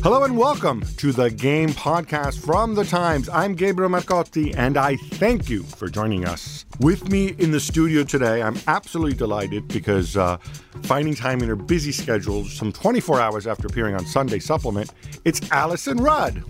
[0.00, 3.28] Hello and welcome to the Game Podcast from The Times.
[3.28, 6.64] I'm Gabriel Marcotti and I thank you for joining us.
[6.78, 10.36] With me in the studio today, I'm absolutely delighted because uh,
[10.84, 14.92] finding time in her busy schedule, some 24 hours after appearing on Sunday Supplement,
[15.24, 16.44] it's Alyson Rudd.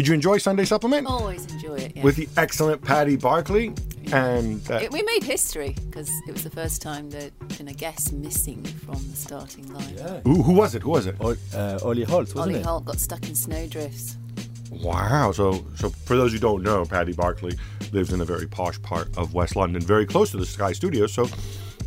[0.00, 1.06] Did you enjoy Sunday Supplement?
[1.06, 1.92] Always enjoy it.
[1.94, 2.04] Yeah.
[2.04, 3.74] With the excellent Paddy Barclay.
[4.12, 7.74] And uh, It- we made history because it was the first time there'd been a
[7.74, 10.22] guest missing from the starting line.
[10.24, 10.80] who, who was it?
[10.80, 11.16] Who was it?
[11.20, 12.64] Ol- uh, Ollie Holt, wasn't Ollie it?
[12.64, 14.16] Holt got stuck in snowdrifts.
[14.70, 15.32] Wow.
[15.32, 17.52] So, so for those who don't know, Paddy Barclay
[17.92, 21.12] lives in a very posh part of West London, very close to the Sky Studios.
[21.12, 21.28] So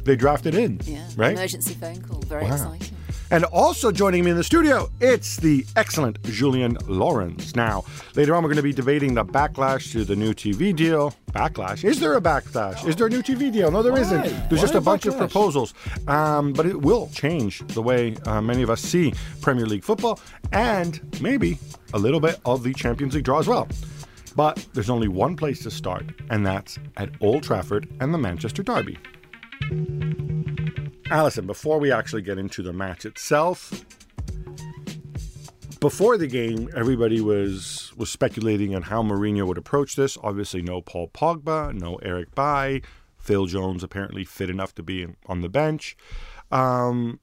[0.03, 0.79] they drafted in.
[0.83, 1.03] Yeah.
[1.15, 1.31] Right?
[1.31, 2.19] Emergency phone call.
[2.27, 2.51] Very Wow.
[2.53, 2.95] exciting.
[3.31, 7.55] And also joining me in the studio, it's the excellent Julien Laurens.
[7.55, 7.83] Now,
[8.15, 11.15] later on, we're going to be debating the backlash to the new TV deal.
[11.31, 11.83] Backlash?
[11.83, 12.87] Is there a backlash?
[12.87, 13.71] Is there a new TV deal?
[13.71, 14.01] No, there Why?
[14.01, 15.73] not There's just a bunch of proposals.
[16.07, 20.19] Um, but it will change the way uh, many of us see Premier League football
[20.51, 21.57] and maybe
[21.93, 23.67] a little bit of the Champions League draw as well.
[24.35, 28.63] But there's only one place to start, and that's at Old Trafford and the Manchester
[28.63, 28.97] Derby.
[31.13, 33.85] Alyson, before we actually get into the match itself,
[35.79, 40.17] before the game, everybody was was speculating on how Mourinho would approach this.
[40.23, 42.81] Obviously, no Paul Pogba, no Eric Bailly,
[43.15, 45.95] Phil Jones apparently fit enough to be in, on the bench,
[46.51, 47.19] um,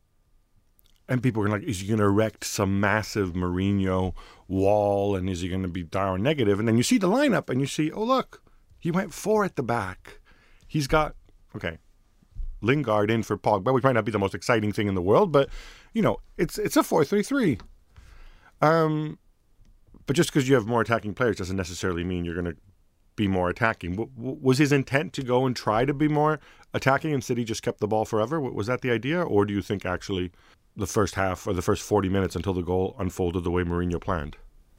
[1.09, 4.15] and people were like, "Is he going to erect some massive Mourinho
[4.47, 5.17] wall?
[5.17, 7.61] And is he going to be down negative?" And then you see the lineup, and
[7.61, 8.41] you see, "Oh look,
[8.79, 10.21] he went four at the back.
[10.69, 11.17] He's got
[11.57, 11.79] okay."
[12.61, 15.33] Lingard in for Pogba, which might not be the most exciting thing in the world,
[15.33, 15.49] but
[15.95, 17.59] you know, it's it's a four-three-three.
[18.61, 19.19] Um,
[20.07, 22.57] but just because you have more attacking players doesn't necessarily mean you're going to
[23.17, 23.93] be more attacking.
[23.97, 26.41] W- was his intent to go and try to be more
[26.75, 28.37] attacking, and City just kept the ball forever?
[28.37, 30.31] W- Was that the idea, or do you think actually
[30.77, 34.01] the first half or the first 40 minutes until the goal unfolded the way Mourinho
[34.01, 34.37] planned?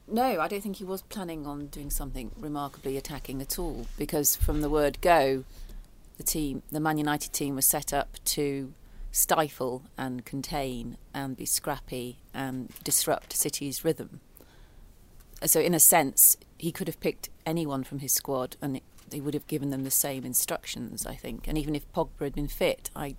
[0.08, 4.36] No, I don't think he was planning on doing something remarkably attacking at all because
[4.36, 5.44] from the word go,
[6.16, 8.72] the team, the Man United team, was set up to
[9.10, 14.20] stifle and contain and be scrappy and disrupt City's rhythm.
[15.44, 18.80] So, in a sense, he could have picked anyone from his squad and
[19.10, 21.46] they would have given them the same instructions, I think.
[21.48, 23.16] And even if Pogba had been fit, I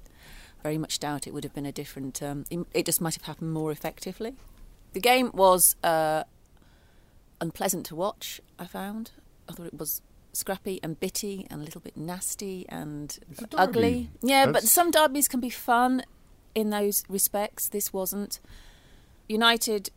[0.64, 2.24] very much doubt it would have been a different.
[2.24, 4.36] Um, it- it just might have happened more effectively.
[4.94, 6.24] The game was uh,
[7.42, 8.40] unpleasant to watch.
[8.58, 9.12] I found.
[9.50, 10.02] I thought it was
[10.34, 13.20] scrappy and bitty and a little bit nasty and
[13.56, 14.10] ugly.
[14.22, 16.04] Yeah, but some derbies can be fun
[16.54, 17.70] in those respects.
[17.70, 18.40] This wasn't.
[19.30, 19.90] United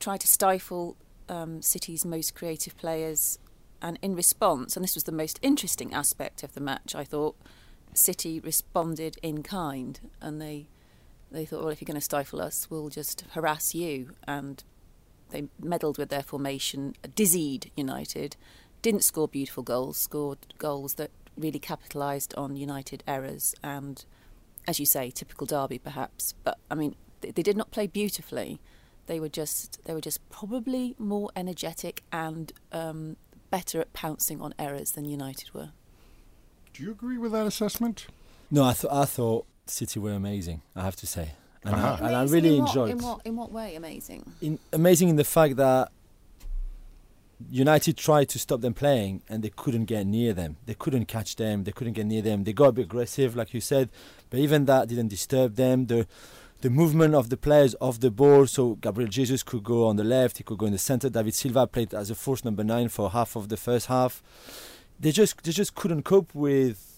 [0.00, 0.96] tried to stifle
[1.28, 3.38] um, City's most creative players,
[3.80, 7.36] and in response, and this was the most interesting aspect of the match, I thought
[7.94, 10.68] City responded in kind, and they
[11.30, 14.62] they thought, well, if you're going to stifle us, we'll just harass you, and
[15.30, 18.36] they meddled with their formation, dizzied United,
[18.82, 24.04] didn't score beautiful goals, scored goals that really capitalised on United errors, and
[24.68, 26.34] as you say, typical derby perhaps.
[26.44, 28.60] But I mean, they, they did not play beautifully.
[29.06, 33.16] They were just they were just probably more energetic and um,
[33.50, 35.70] better at pouncing on errors than United were.
[36.72, 38.06] Do you agree with that assessment?
[38.50, 41.32] No, I, th- I thought City were amazing, I have to say.
[41.64, 41.96] And, Uh-huh.
[42.00, 44.32] I, and I really in what- enjoyed in what in what way amazing?
[44.40, 45.90] in, amazing in the fact that
[47.50, 50.56] United tried to stop them playing and they couldn't get near them.
[50.66, 51.64] They couldn't catch them.
[51.64, 52.44] They couldn't get near them.
[52.44, 53.90] They got a bit aggressive, like you said,
[54.30, 55.86] but even that didn't disturb them.
[55.86, 56.06] The
[56.62, 58.46] the movement of the players off the ball.
[58.46, 61.10] So Gabriel Jesus could go on the left, he could go in the center.
[61.10, 64.22] David Silva played as a false number nine for half of the first half.
[64.98, 66.88] They just they just couldn't cope with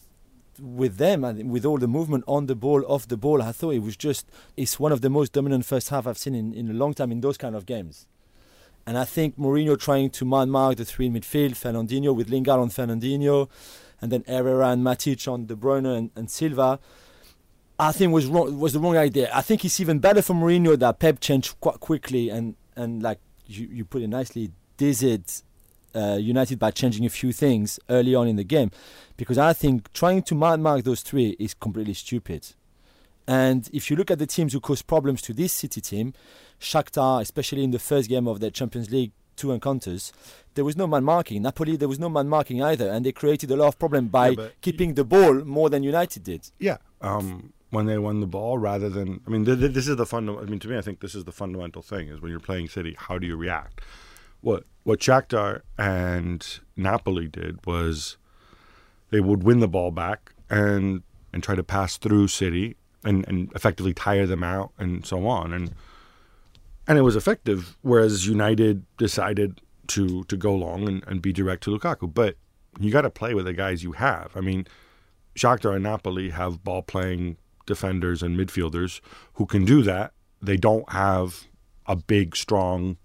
[0.61, 3.43] with them and with all the movement on the ball, off the ball.
[3.43, 6.35] I thought it was just it's one of the most dominant first half I've seen
[6.35, 8.06] in, in a long time in those kind of games.
[8.86, 12.60] And I think Mourinho trying to man mark the three in midfield, Fernandinho with Lingard
[12.60, 13.48] on Fernandinho,
[14.00, 16.78] and then Herrera and Matic on De Bruyne and, and Silva.
[17.78, 19.31] I think was wrong, was the wrong idea.
[19.34, 23.19] I think it's even better for Mourinho that Pep changed quite quickly and, and like
[23.46, 25.25] you, you put it nicely, did
[25.94, 28.70] uh, United by changing a few things early on in the game,
[29.16, 32.48] because I think trying to man mark those three is completely stupid.
[33.26, 36.12] And if you look at the teams who caused problems to this City team,
[36.64, 40.12] Shakhtar, especially in the first game of their Champions League two encounters,
[40.55, 41.43] there was no man marking.
[41.43, 44.28] Napoli, there was no man marking either, and they created a lot of problem by
[44.31, 46.50] Yeah, keeping the ball more than United did.
[46.58, 46.78] Yeah.
[47.00, 50.06] Um, when they won the ball, rather than I mean, th- th- this is the
[50.06, 50.46] fundamental.
[50.46, 52.69] I mean, to me, I think this is the fundamental thing: is when you're playing
[52.69, 53.81] City, how do you react?
[54.40, 58.17] What what Shakhtar and Napoli did was
[59.10, 61.02] they would win the ball back and
[61.32, 65.52] and try to pass through City and and effectively tire them out and so on
[65.52, 65.75] and
[66.86, 67.76] and it was effective.
[67.82, 72.36] Whereas United decided to to go long and, and be direct to Lukaku, but
[72.81, 74.32] you got to play with the guys you have.
[74.34, 74.66] I mean,
[75.36, 77.36] Shakhtar and Napoli have ball playing
[77.66, 79.00] defenders and midfielders
[79.34, 80.12] who can do that.
[80.42, 81.46] They don't have
[81.86, 82.96] a big, strong,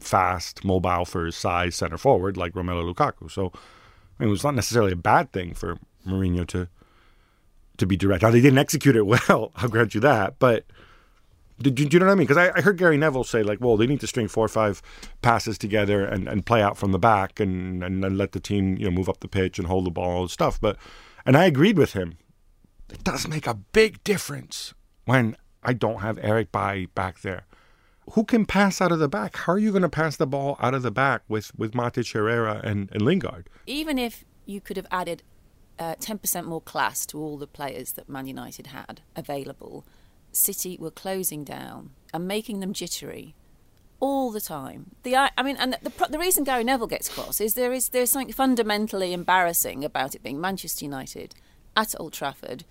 [0.00, 3.30] fast, mobile for his size center forward like Romelu Lukaku.
[3.30, 6.68] So, I mean, it was not necessarily a bad thing for Mourinho to
[7.78, 8.22] to be direct.
[8.22, 9.52] Now they didn't execute it well.
[9.56, 10.64] I'll grant you that, but.
[11.58, 12.26] Did you, do you know what I mean?
[12.26, 14.48] Because I, I heard Gary Neville say like, well, they need to string four or
[14.48, 14.82] five
[15.22, 18.76] passes together and, and play out from the back and, and, and let the team
[18.76, 20.60] you know move up the pitch and hold the ball and stuff.
[20.60, 20.76] But
[21.24, 22.18] and I agreed with him.
[22.90, 24.74] It does make a big difference
[25.06, 27.46] when I don't have Eric Bailly back there.
[28.12, 29.36] Who can pass out of the back?
[29.36, 32.12] How are you going to pass the ball out of the back with with Matic
[32.12, 33.48] Herrera and, and Lingard?
[33.66, 35.22] even if you could have added
[35.78, 39.84] uh, 10% more class to all the players that Man United had available,
[40.36, 43.34] City were closing down and making them jittery
[44.00, 44.92] all the time.
[45.02, 47.88] The I mean, and the, the, the reason Gary Neville gets cross is there is
[47.88, 51.34] there's something fundamentally embarrassing about it being Manchester United
[51.76, 52.64] at Old Trafford,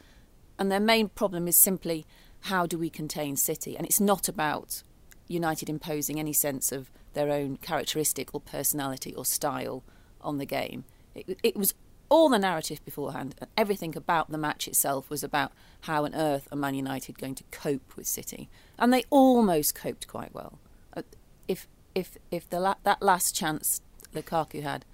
[0.60, 2.06] and their main problem is simply
[2.42, 4.84] how do we contain City, and it's not about
[5.28, 9.84] United imposing any sense of their own characteristic or personality or style
[10.22, 10.84] on the game.
[11.16, 11.74] It, it was
[12.10, 16.48] all the narrative beforehand, and everything about the match itself was about how on earth
[16.52, 20.60] are Man United going to cope with City, and they almost coped quite well.
[20.96, 21.02] Uh,
[21.48, 23.82] If if if the la- that last chance
[24.14, 24.86] Lukaku had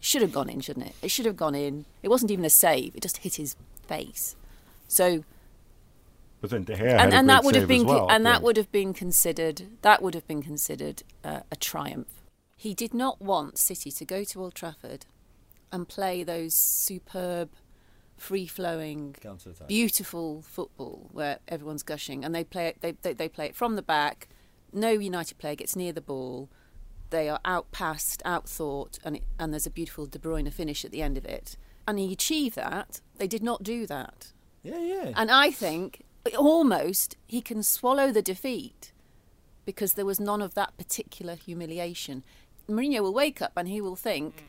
[0.00, 0.94] should have gone in, shouldn't it?
[1.02, 1.84] It should have gone in.
[2.02, 3.56] It wasn't even a save; it just hit his
[3.86, 4.34] face.
[4.88, 5.24] So
[6.40, 8.10] But then De Gea had and, and that would have been well.
[8.10, 12.08] and that would have been considered that would have been considered uh, a triumph.
[12.56, 15.06] He did not want City to go to Old Trafford
[15.72, 17.50] and play those superb,
[18.16, 19.16] free-flowing,
[19.66, 22.80] beautiful football where everyone's gushing, and they play it.
[22.80, 24.28] They, they they play it from the back.
[24.72, 26.48] No United player gets near the ball.
[27.10, 31.02] They are outpassed, outthought, and it, and there's a beautiful De Bruyne finish at the
[31.02, 31.56] end of it.
[31.86, 33.00] And he achieved that.
[33.18, 34.32] They did not do that.
[34.62, 35.12] Yeah, yeah.
[35.16, 36.04] And I think
[36.38, 38.92] almost he can swallow the defeat
[39.64, 42.24] because there was none of that particular humiliation.
[42.68, 44.42] Mourinho will wake up and he will think mm.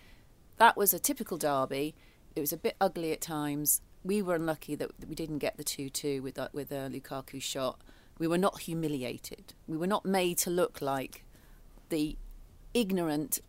[0.58, 1.96] That was a typical derby.
[2.36, 3.82] It was a bit ugly at times.
[4.04, 6.90] We were unlucky that we didn't get the 2 2 with, that- with uh, a
[6.90, 7.80] Lukaku shot.
[8.20, 9.54] We were not humiliated.
[9.68, 11.24] We were not made to look like
[11.90, 12.18] the
[12.74, 13.40] ignorant,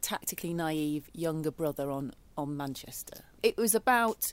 [0.00, 3.24] tactically naive younger brother on, on Manchester.
[3.42, 4.32] It was about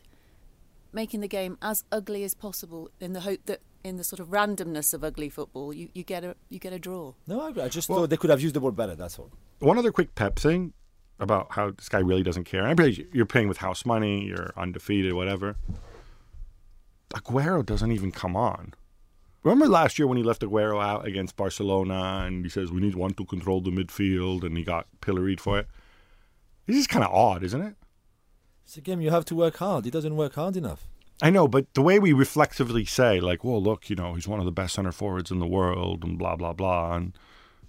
[0.94, 4.30] making the game as ugly as possible in the hope that in the sort of
[4.30, 7.14] randomness of ugly football you, you get a you get a draw.
[7.28, 7.66] no, I.
[7.66, 8.96] I just Well- thought they could have used the ball better.
[8.96, 9.30] That's all.
[9.60, 10.74] One other quick pep thing
[11.20, 12.64] about how this guy really doesn't care.
[12.64, 15.56] I realize you're paying with house money, you're undefeated, whatever.
[17.14, 18.74] Aguero doesn't even come on.
[19.44, 22.96] Remember last year when he left Aguero out against Barcelona and he says we need
[22.96, 25.68] one to control the midfield and he got pilloried for it?
[26.66, 27.76] This is kind of odd, isn't it?
[28.66, 29.86] It's a game you have to work hard.
[29.86, 30.88] He doesn't work hard enough.
[31.22, 34.40] I know, but the way we reflexively say, like, well, look, you know, he's one
[34.40, 36.96] of the best center forwards in the world and blah, blah, blah.
[36.96, 37.18] And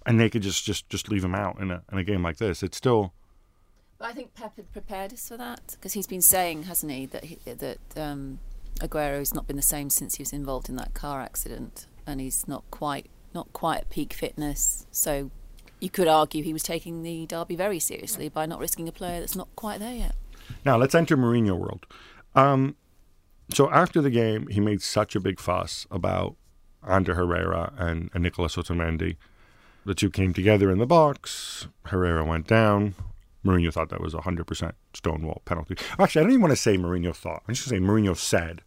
[0.05, 2.37] and they could just, just, just leave him out in a, in a game like
[2.37, 2.63] this.
[2.63, 3.13] It's still.
[3.97, 7.05] But I think Pep had prepared us for that because he's been saying, hasn't he,
[7.07, 8.39] that he, that um,
[8.79, 12.47] Aguero's not been the same since he was involved in that car accident, and he's
[12.47, 14.85] not quite not quite at peak fitness.
[14.91, 15.31] So
[15.79, 19.19] you could argue he was taking the derby very seriously by not risking a player
[19.19, 20.15] that's not quite there yet.
[20.63, 21.85] Now let's enter Mourinho world.
[22.35, 22.75] Um,
[23.53, 26.35] so after the game, he made such a big fuss about
[26.87, 29.17] Ander Herrera and, and Nicolas Otamendi.
[29.85, 31.67] The two came together in the box.
[31.85, 32.95] Herrera went down.
[33.47, 35.75] Mourinho thought that was a 100% stonewall penalty.
[35.97, 37.43] Actually, I don't even want to say Mourinho thought.
[37.47, 38.61] I'm just going to say Mourinho said.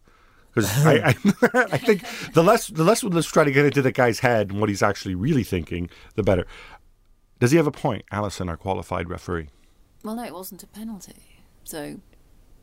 [0.53, 1.15] Because I, I,
[1.71, 4.59] I think the less the less let's try to get into the guy's head and
[4.59, 6.45] what he's actually really thinking, the better.
[7.39, 9.49] Does he have a point, Alyson, our qualified referee?
[10.03, 11.15] Well, no, it wasn't a penalty.
[11.63, 11.99] So.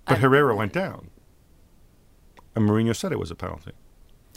[0.07, 1.11] But I- Herrera went down.
[2.55, 3.73] And Mourinho said it was a penalty.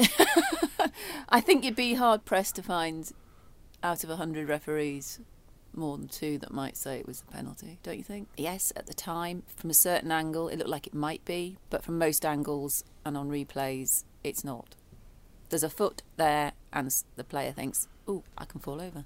[1.29, 3.11] I think you'd be hard pressed to find
[3.83, 5.19] out of a 100 referees
[5.73, 8.27] more than two that might say it was a penalty, don't you think?
[8.37, 11.83] Yes, at the time, from a certain angle, it looked like it might be, but
[11.83, 14.75] from most angles and on replays, it's not.
[15.49, 19.05] There's a foot there, and the player thinks, "Oh, I can fall over."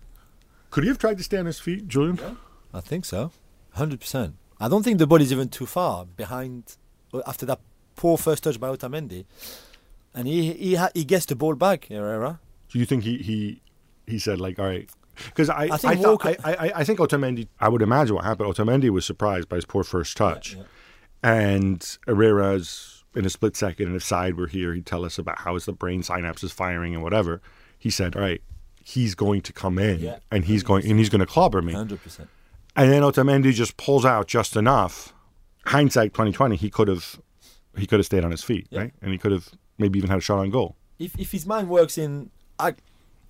[0.70, 2.38] Could he have tried to stay on his feet, Julien?
[2.74, 3.32] I think so,
[3.72, 4.36] hundred percent.
[4.60, 6.78] I don't think the ball is even too far behind
[7.14, 7.60] uh, after that
[7.96, 9.26] poor first touch by Otamendi,
[10.14, 12.40] and he he ha- he gets the ball back, Herrera.
[12.70, 13.62] Do you think he he
[14.06, 14.90] he said like, all right?
[15.26, 17.48] Because I I I, think thought, Walker- I, I I think Otamendi.
[17.60, 18.54] I would imagine what happened.
[18.54, 20.58] Otamendi was surprised by his poor first touch,
[21.24, 23.88] and Herrera's in a split second.
[23.88, 26.94] And if Syed were here, he'd tell us about how his the brain synapses firing
[26.94, 27.42] and whatever.
[27.78, 28.42] He said, all right,
[28.84, 30.18] he's going to come in Yeah.
[30.32, 31.74] and he's going and he's going to clobber me.
[31.74, 32.30] Hundred percent.
[32.76, 35.14] And then Otamendi just pulls out just enough.
[35.68, 37.20] Hindsight, twenty twenty, he could have
[37.78, 38.80] he could have stayed on his feet, Yeah.
[38.82, 38.94] right?
[39.02, 40.76] And he could have maybe even had a shot on goal.
[41.00, 42.30] If if his mind works in,
[42.60, 42.76] I,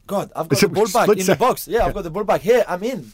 [0.08, 1.68] God, I've got the ball back in the box.
[1.68, 2.64] Yeah, I've got the ball back here.
[2.68, 3.12] I'm in.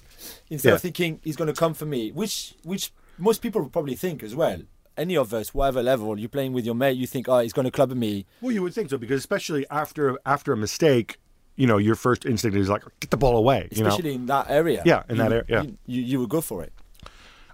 [0.50, 0.76] Instead Yeah.
[0.76, 4.24] of thinking he's going to come for me, which which most people would probably think
[4.24, 4.62] as well.
[4.98, 7.64] Any of us, whatever level, you're playing with your mate, you think, oh, he's going
[7.66, 8.26] to club me.
[8.42, 11.18] Well, you would think so because especially after after a mistake,
[11.56, 13.70] you know, your first instinct is like get the ball away.
[13.72, 13.90] You know.
[13.90, 14.82] especially in that area.
[14.86, 15.62] Yeah, in You- that area, yeah.
[15.64, 16.74] you, you, you would go for it.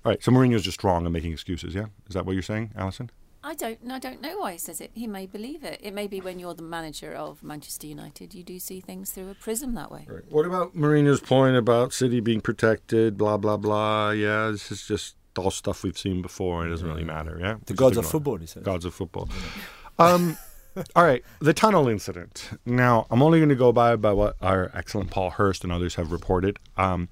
[0.05, 1.75] All right, so Mourinho's just wrong and making excuses.
[1.75, 3.09] Yeah, is that what you're saying, Alyson?
[3.47, 3.79] I don't.
[3.89, 4.91] I don't know why he says it.
[4.93, 5.79] He may believe it.
[5.81, 9.29] It may be when you're the manager of Manchester United, you do see things through
[9.29, 10.05] a prism that way.
[10.05, 10.23] Right.
[10.29, 13.17] What about Mourinho's point about City being protected?
[13.17, 14.11] Blah blah blah.
[14.11, 16.65] Yeah, this is just all stuff we've seen before.
[16.67, 17.37] It doesn't really matter.
[17.39, 18.11] Yeah, The gods of ignore it.
[18.11, 18.63] football, he says.
[18.63, 19.29] Gods of football.
[19.99, 20.37] Um,
[20.95, 22.51] all right, the tunnel incident.
[22.67, 25.95] Now, I'm only going to go by by what our excellent Paul Hurst and others
[25.95, 26.59] have reported.
[26.77, 27.09] Um,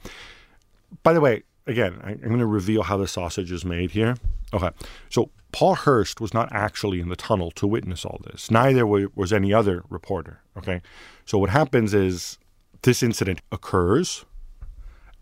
[1.02, 4.18] by the way, again, I, I'm going to reveal how the sausage is made here.
[4.54, 4.70] Okay,
[5.10, 8.52] so Paul Hurst was not actually in the tunnel to witness all this.
[8.52, 10.42] Neither was any other reporter.
[10.58, 10.82] Okay,
[11.24, 12.38] so what happens is
[12.82, 14.26] this incident occurs,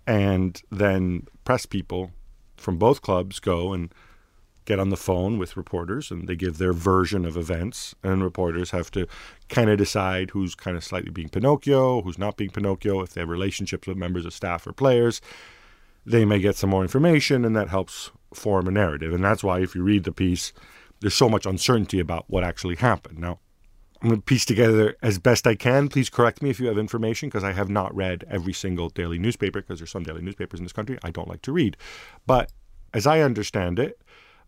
[0.08, 2.14] and then press people
[2.58, 3.94] from both clubs go and
[4.66, 8.72] get on the phone with reporters and they give their version of events and reporters
[8.72, 9.06] have to
[9.50, 13.22] kind of decide who's kind of slightly being Pinocchio, who's not being Pinocchio, if they
[13.22, 15.22] have relationships with members of staff or players.
[16.06, 19.14] They may get some more information and that helps form a narrative.
[19.14, 20.54] And that's why if you read the piece,
[21.00, 23.20] there's so much uncertainty about what actually happened.
[23.20, 23.40] Now,
[24.02, 25.88] I'm going to piece together as best I can.
[25.88, 29.18] Please correct me if you have information because I have not read every single daily
[29.18, 31.78] newspaper because there's some daily newspapers in this country I don't like to read.
[32.28, 32.52] But
[32.94, 34.02] as I understand it,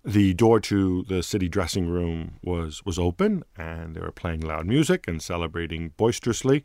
[0.03, 4.67] the door to the city dressing room was was open and they were playing loud
[4.67, 6.62] music and celebrating boisterously.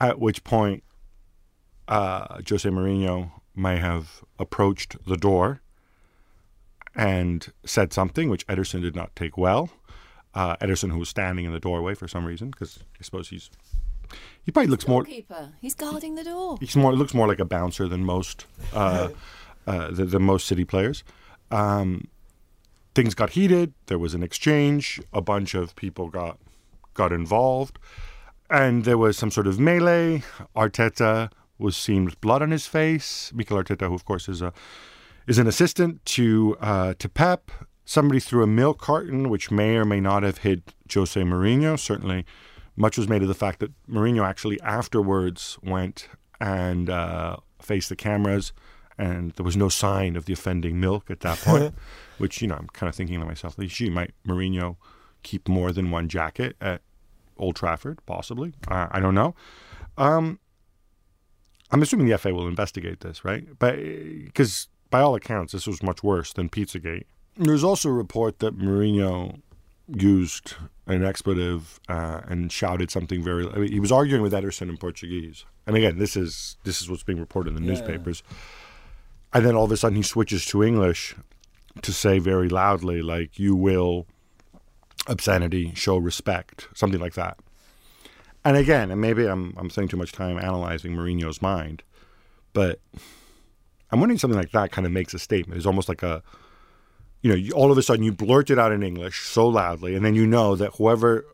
[0.00, 0.82] At which point,
[1.86, 5.60] uh, Jose Mourinho may have approached the door
[6.94, 9.70] and said something which Ederson did not take well.
[10.34, 13.50] Uh, Ederson, who was standing in the doorway for some reason, because I suppose he's
[14.44, 15.04] he probably looks more
[15.60, 16.56] he's guarding the door.
[16.60, 19.08] he's more looks more like a bouncer than most uh,
[19.66, 21.02] uh, than, than most city players.
[21.50, 22.08] Um,
[22.94, 23.72] things got heated.
[23.86, 25.00] There was an exchange.
[25.12, 26.38] A bunch of people got
[26.94, 27.78] got involved,
[28.50, 30.22] and there was some sort of melee.
[30.54, 33.32] Arteta was seen with blood on his face.
[33.34, 34.52] Mikel Arteta, who of course is a
[35.26, 37.50] is an assistant to uh, to Pep.
[37.84, 41.78] Somebody threw a milk carton, which may or may not have hit Jose Mourinho.
[41.78, 42.26] Certainly,
[42.74, 46.08] much was made of the fact that Mourinho actually afterwards went
[46.40, 48.52] and uh, faced the cameras,
[48.98, 51.74] and there was no sign of the offending milk at that point.
[52.18, 54.76] which you know, I'm kind of thinking to myself, gee, might Mourinho
[55.22, 56.82] keep more than one jacket at
[57.38, 58.00] Old Trafford?
[58.06, 58.54] Possibly.
[58.68, 59.34] Uh, I don't know.
[59.98, 60.38] Um,
[61.72, 63.44] I'm assuming the FA will investigate this, right?
[63.58, 67.04] But because by all accounts, this was much worse than Pizzagate.
[67.36, 69.40] There's also a report that Mourinho
[69.88, 70.54] used
[70.86, 73.48] an expletive uh, and shouted something very.
[73.48, 76.88] I mean, he was arguing with Ederson in Portuguese, and again, this is this is
[76.88, 77.72] what's being reported in the Yeah.
[77.74, 78.22] newspapers.
[79.32, 81.14] And then all of a sudden, he switches to English
[81.82, 84.06] to say very loudly, like "You will
[85.06, 87.38] obscenity, show respect," something like that.
[88.46, 91.82] And again, and maybe I'm I'm spending too much time analyzing Mourinho's mind,
[92.52, 92.78] but
[93.90, 95.58] I'm wondering something like that kind of makes a statement.
[95.58, 96.22] It's almost like a,
[97.22, 99.96] you know, you, all of a sudden you blurt it out in English so loudly,
[99.96, 101.24] and then you know that whoever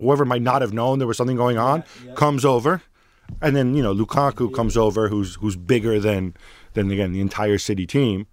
[0.00, 2.80] whoever might not have known there was something going on, comes over,
[3.42, 6.34] and then you know Lukaku comes over, who's who's bigger than
[6.72, 8.26] than again the entire City team,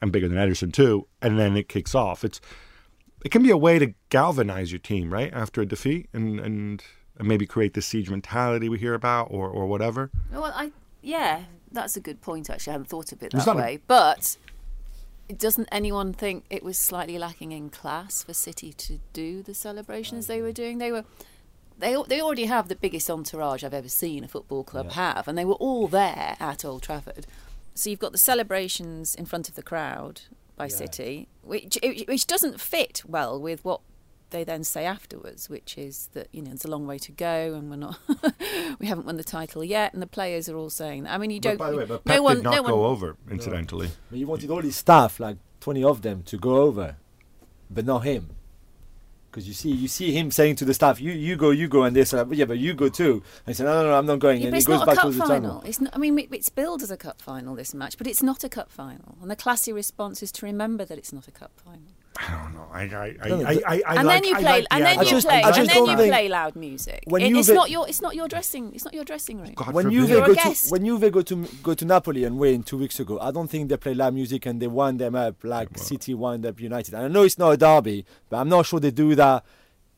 [0.00, 2.24] and bigger than Ederson too, and then it kicks off.
[2.24, 2.40] It's
[3.26, 6.82] it can be a way to galvanize your team, right, after a defeat, and and,
[7.18, 10.10] and maybe create the siege mentality we hear about, or or whatever.
[10.32, 12.50] Oh, well, I yeah, that's a good point.
[12.50, 13.80] Actually, I hadn't thought of it that a- way.
[13.86, 14.36] But
[15.36, 20.26] doesn't anyone think it was slightly lacking in class for City to do the celebrations
[20.26, 20.78] they were doing?
[20.78, 21.04] They were.
[21.76, 25.36] They, they already have the biggest entourage I've ever seen a football club have, and
[25.36, 27.26] they were all there at Old Trafford.
[27.74, 30.20] So you've got the celebrations in front of the crowd
[30.56, 33.80] by City, which which doesn't fit well with what
[34.34, 37.54] they then say afterwards, which is that you know it's a long way to go
[37.54, 37.98] and we're not,
[38.80, 41.14] we haven't won the title yet, and the players are all saying that.
[41.14, 41.56] I mean, you don't.
[41.56, 43.90] but by the way, but no one, did not no one, go over, incidentally.
[44.10, 46.96] But you wanted all his staff, like 20 of them, to go over,
[47.70, 48.30] but not him.
[49.30, 51.84] Because you see, you see him saying to the staff, "You, you go, you go,"
[51.84, 54.06] and they say, "Yeah, but you go too." And he said, "No, no, no, I'm
[54.06, 55.40] not going." Yeah, and but he it's goes not a back cup to the final.
[55.40, 55.62] tunnel.
[55.64, 58.42] It's not, I mean, it's billed as a cup final this match, but it's not
[58.42, 59.16] a cup final.
[59.22, 61.93] And the classy response is to remember that it's not a cup final.
[62.16, 62.66] I don't know.
[62.72, 64.74] I I I, No, no, I, I, I and like, then you play, like the
[64.74, 67.02] and then you just- play, I and then you think- play loud music.
[67.06, 69.40] When It- you it's ve- not your, it's not your dressing, it's not your dressing
[69.40, 69.52] room.
[69.54, 72.62] God when You're a go to when Juve go to go to Napoli and win
[72.62, 75.42] two weeks ago, I don't think they play loud music and they wind them up
[75.42, 76.94] like City wind up United.
[76.94, 79.44] And I know it's not a derby, but I'm not sure they do that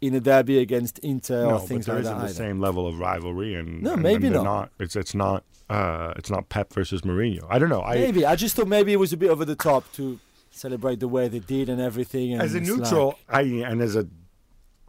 [0.00, 2.22] in a derby against Inter no, or but things there like isn't that.
[2.24, 2.34] the either.
[2.34, 4.70] same level of rivalry, and No, and- maybe and they're not.
[4.78, 7.46] It's it's not uh, it's not Pep versus Mourinho.
[7.50, 7.82] I don't know.
[7.82, 10.18] I Maybe I just thought maybe it was a bit over the top to
[10.56, 12.32] celebrate the way they did and everything.
[12.32, 14.06] And as a neutral, like- I and as a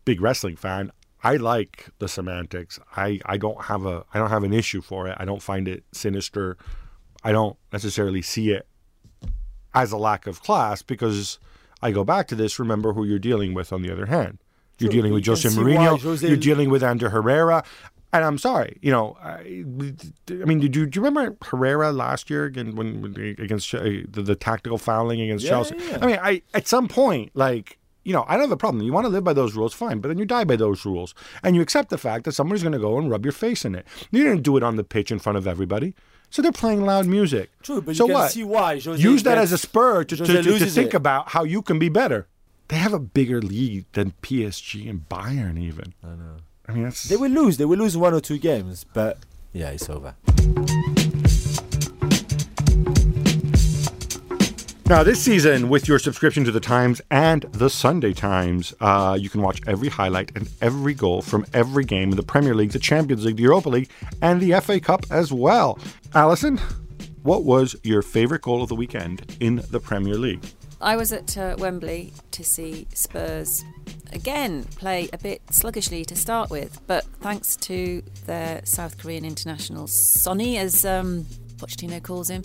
[0.05, 0.91] big wrestling fan,
[1.23, 2.79] I like the semantics.
[2.95, 5.15] I, I don't have a I don't have an issue for it.
[5.19, 6.57] I don't find it sinister.
[7.23, 8.67] I don't necessarily see it
[9.73, 11.39] as a lack of class because
[11.81, 12.59] I go back to this.
[12.59, 13.73] Remember who you're dealing with.
[13.73, 14.37] On the other hand,
[14.79, 15.99] you're True, dealing with Jose Mourinho.
[15.99, 17.63] Jose- You're dealing with Ander Herrera.
[18.13, 19.17] And I'm sorry, you know.
[19.21, 19.63] I,
[20.29, 23.81] I mean, did you do you remember Herrera last year again when, when against uh,
[24.09, 25.75] the, the tactical fouling against Yeah, Chelsea?
[25.77, 25.97] yeah.
[26.01, 28.81] I mean, I at some point, like you know, I don't have a problem.
[28.83, 29.99] You want to live by those rules, fine.
[29.99, 32.71] But then you die by those rules, and you accept the fact that somebody's going
[32.73, 33.85] to go and rub your face in it.
[34.11, 35.93] You didn't do it on the pitch in front of everybody,
[36.29, 37.49] so they're playing loud music.
[37.61, 38.31] True, but you so can what?
[38.31, 40.93] see why Jose Use that gets- as a spur to, to, to, to think it.
[40.95, 42.27] about how you can be better.
[42.69, 45.93] They have a bigger lead than PSG and Bayern, even.
[46.03, 46.37] I know.
[46.67, 47.57] I mean, that's They will lose.
[47.57, 49.19] They will lose one or two games, but
[49.53, 50.15] yeah, it's over.
[54.89, 59.29] Now, this season, with your subscription to the Times and the Sunday Times, uh, you
[59.29, 62.79] can watch every highlight and every goal from every game in the Premier League, the
[62.79, 63.89] Champions League, the Europa League,
[64.21, 65.77] and the FA Cup as well.
[66.13, 66.57] Alyson,
[67.23, 70.45] what was your favorite goal of the weekend in the Premier League?
[70.79, 73.65] I was at uh, Wembley to see Spurs
[74.13, 79.87] again play a bit sluggishly to start with, but thanks to their South Korean international
[79.87, 81.25] Sonny, as um,
[81.57, 82.43] Pochettino calls him,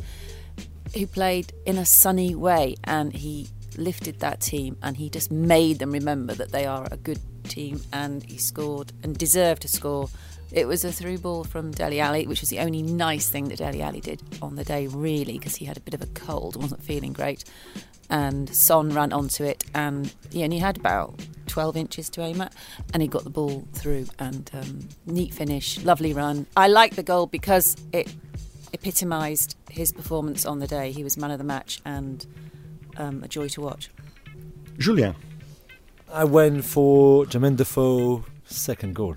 [0.95, 5.79] who played in a sunny way, and he lifted that team, and he just made
[5.79, 10.09] them remember that they are a good team, and he scored and deserved to score.
[10.53, 13.59] It was a through ball from Dele Alli, which was the only nice thing that
[13.59, 16.57] Dele Alli did on the day, really, because he had a bit of a cold,
[16.57, 17.45] wasn't feeling great
[18.13, 22.55] and Son ran onto it, and he only had about 12 inches to aim at,
[22.93, 24.07] and he got the ball through.
[24.19, 26.47] And um, neat finish, lovely run.
[26.55, 28.15] I like the goal because it
[28.75, 30.93] epitomised his performance on the day.
[30.93, 32.25] He was man of the match and
[32.99, 33.91] um, a joy to watch.
[34.79, 35.15] Julien.
[36.13, 39.17] I went for Jermaine Defoe second goal.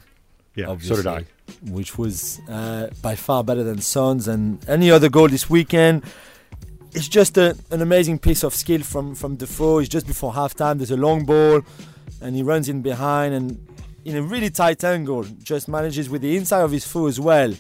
[0.55, 1.25] Yeah, obviously, so did I.
[1.69, 6.05] Which was uh, by far better than Son's and any other goal this weekend.
[6.95, 9.79] It's just a, an amazing piece of skill from from Defoe.
[9.79, 10.77] It's just before halftime.
[10.77, 11.62] There's a long ball,
[12.21, 13.47] and he runs in behind and
[14.05, 17.53] in a really tight angle, just manages with the inside of his foot as well.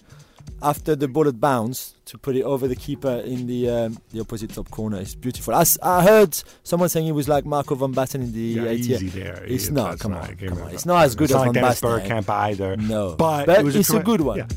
[0.61, 4.19] After the ball had bounced, to put it over the keeper in the um, the
[4.21, 4.99] opposite top corner.
[4.99, 5.53] It's beautiful.
[5.53, 8.77] I heard someone saying he was like Marco van Basten in the Yeah, 80th.
[9.01, 9.43] easy there.
[9.43, 9.99] It's It- not.
[9.99, 10.69] Come on, come on.
[10.71, 12.07] It's not as good It's as not Van like Dennis Basten.
[12.23, 12.77] Bergkamp either.
[12.77, 14.37] No, But, but it was it's a tre- good one.
[14.37, 14.47] yeah.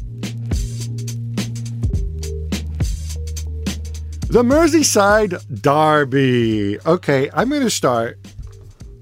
[4.31, 6.79] The Merseyside Derby.
[6.85, 8.19] Okay, I'm going to start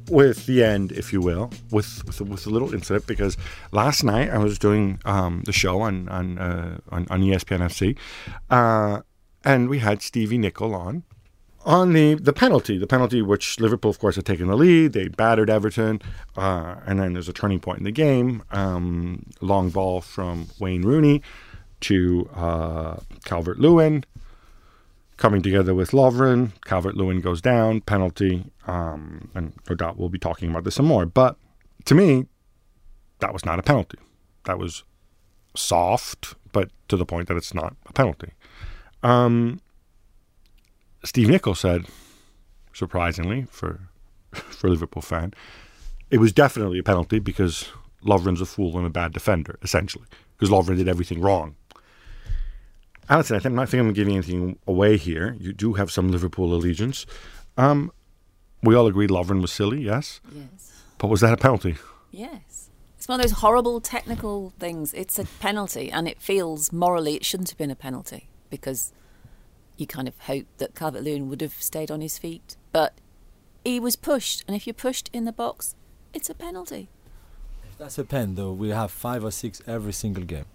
[0.08, 3.36] with the end, if you will, with with, with a little incident because
[3.72, 7.98] last night I was doing um, the show on on, uh, on on ESPN FC,
[8.50, 9.02] uh,
[9.44, 11.02] and we had Stevie Nicol on
[11.64, 14.92] on the the penalty, the penalty which Liverpool, of course, had taken the lead.
[14.92, 16.02] They battered Everton,
[16.36, 18.44] uh, and then there's a turning point in the game.
[18.52, 21.20] Um, long ball from Wayne Rooney
[21.80, 24.04] to uh, Calvert Lewin,
[25.16, 26.52] coming together with Lovren.
[26.64, 30.86] Calvert Lewin goes down, penalty, um, and no doubt we'll be talking about this some
[30.86, 31.06] more.
[31.06, 31.36] But
[31.86, 32.26] to me,
[33.20, 33.98] that was not a penalty.
[34.44, 34.84] That was
[35.54, 38.32] soft, but to the point that it's not a penalty.
[39.02, 39.60] Um,
[41.04, 41.86] Steve Nicol said,
[42.72, 43.88] surprisingly for
[44.32, 45.32] for a Liverpool fan,
[46.10, 47.68] it was definitely a penalty because
[48.04, 51.56] Lovren's a fool and a bad defender, essentially, because Lovren did everything wrong.
[53.08, 55.36] Alyson, I think, I'm not think I'm giving anything away here.
[55.38, 57.06] You do have some Liverpool allegiance.
[57.56, 57.92] Um,
[58.62, 60.20] we all agreed Lovren was silly, yes?
[60.34, 60.82] Yes.
[60.98, 61.76] But was that a penalty?
[62.10, 62.70] Yes.
[62.96, 64.92] It's one of those horrible technical things.
[64.92, 68.92] It's a penalty, and it feels morally it shouldn't have been a penalty because
[69.76, 72.56] you kind of hope that Calvert Lewin would have stayed on his feet.
[72.72, 72.94] But
[73.64, 75.76] he was pushed, and if you're pushed in the box,
[76.12, 76.88] it's a penalty.
[77.70, 78.52] If that's a pen, though.
[78.52, 80.46] We have five or six every single game.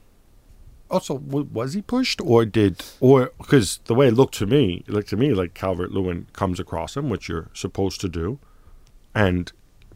[0.92, 4.94] Also, was he pushed or did or because the way it looked to me, it
[4.94, 8.40] looked to me like Calvert Lewin comes across him, which you're supposed to do,
[9.16, 9.54] and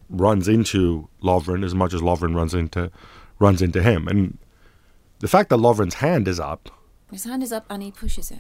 [0.10, 2.92] runs into Lovren as much as Lovren runs into
[3.40, 4.08] runs into him.
[4.08, 4.38] And
[5.20, 6.70] the fact that Lovren's hand is up,
[7.12, 8.40] His hand is up, and he pushes it.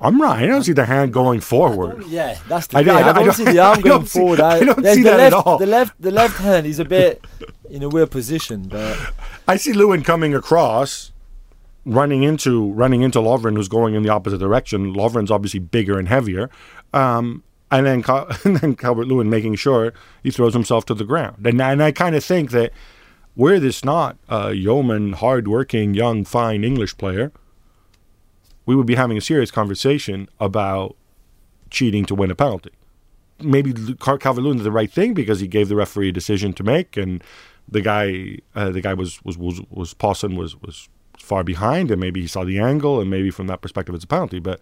[0.00, 0.42] I'm right.
[0.42, 2.04] I don't see the hand going forward.
[2.06, 2.86] Yeah, that's the I thing.
[2.94, 4.40] don't- I, I don't, don't- see the arm going see- forward.
[4.40, 5.58] I don't see the that at all.
[5.58, 7.24] The left, the left hand is a bit
[7.70, 8.98] in a weird position, but
[9.46, 11.12] I see Lewin coming across,
[11.86, 14.92] running into running into Lovren, who's going in the opposite direction.
[14.92, 16.50] Lovren's obviously bigger and heavier,
[16.92, 18.02] um, and then
[18.44, 21.46] and then Calvert Lewin making sure he throws himself to the ground.
[21.46, 22.72] And, and I kind of think that
[23.36, 27.30] were this not a yeoman, hardworking, young, fine English player,
[28.66, 30.96] we would be having a serious conversation about
[31.70, 32.70] cheating to win a penalty.
[33.40, 36.62] Maybe Calvert Lewin did the right thing because he gave the referee a decision to
[36.62, 37.24] make, and
[37.68, 42.00] the guy, uh, the guy was was was was Pawson was was far behind, and
[42.00, 44.38] maybe he saw the angle, and maybe from that perspective it's a penalty.
[44.38, 44.60] But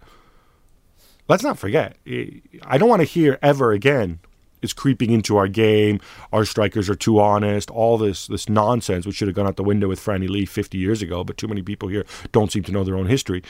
[1.27, 4.19] let's not forget, I I don't want to hear ever again.
[4.63, 5.99] It's creeping into our game.
[6.31, 7.69] Our strikers are too honest.
[7.71, 10.77] All this this nonsense, which should have gone out the window with Franny Lee 50
[10.77, 13.43] years ago, but too many people here don't seem to know their own history.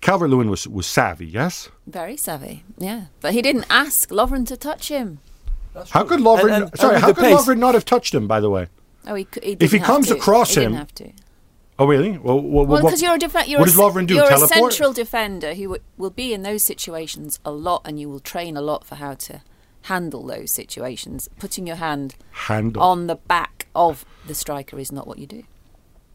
[0.00, 1.68] Calvert Lewin was was savvy, yes.
[1.86, 3.06] Very savvy, yeah.
[3.20, 5.18] But he didn't ask Lovren to touch him.
[5.90, 6.52] How could Lovren?
[6.52, 8.26] And- and- sorry, and how could the pace- Lovren not have touched him?
[8.28, 8.68] By the way.
[9.06, 10.16] Oh, he, c- he If he have comes to.
[10.16, 11.12] across he him- didn't have to.
[11.78, 12.16] Oh, really?
[12.18, 13.48] Well, well, Well, what- because you're a different.
[13.48, 14.14] You're what a, does Lovren do?
[14.14, 14.50] You're Teleport?
[14.50, 18.20] a central defender who w- will be in those situations a lot, and you will
[18.20, 19.42] train a lot for how to
[19.82, 21.28] handle those situations.
[21.38, 22.82] Putting your hand handle.
[22.82, 25.42] on the back of the striker is not what you do,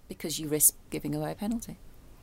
[0.08, 1.78] because you risk giving away a penalty.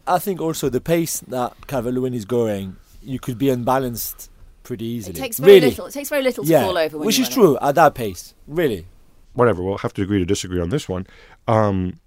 [0.09, 4.31] I think also the pace that Calvert Lewin is going, you could be unbalanced
[4.63, 5.19] pretty easily.
[5.19, 5.69] It takes very really.
[5.69, 5.87] little.
[5.87, 6.99] It takes very little to yeah, fall over.
[6.99, 8.35] When which is run true at that pace.
[8.47, 8.87] Really.
[9.35, 9.63] Whatever.
[9.63, 11.07] We'll have to agree to disagree on this one.
[11.47, 12.01] Um,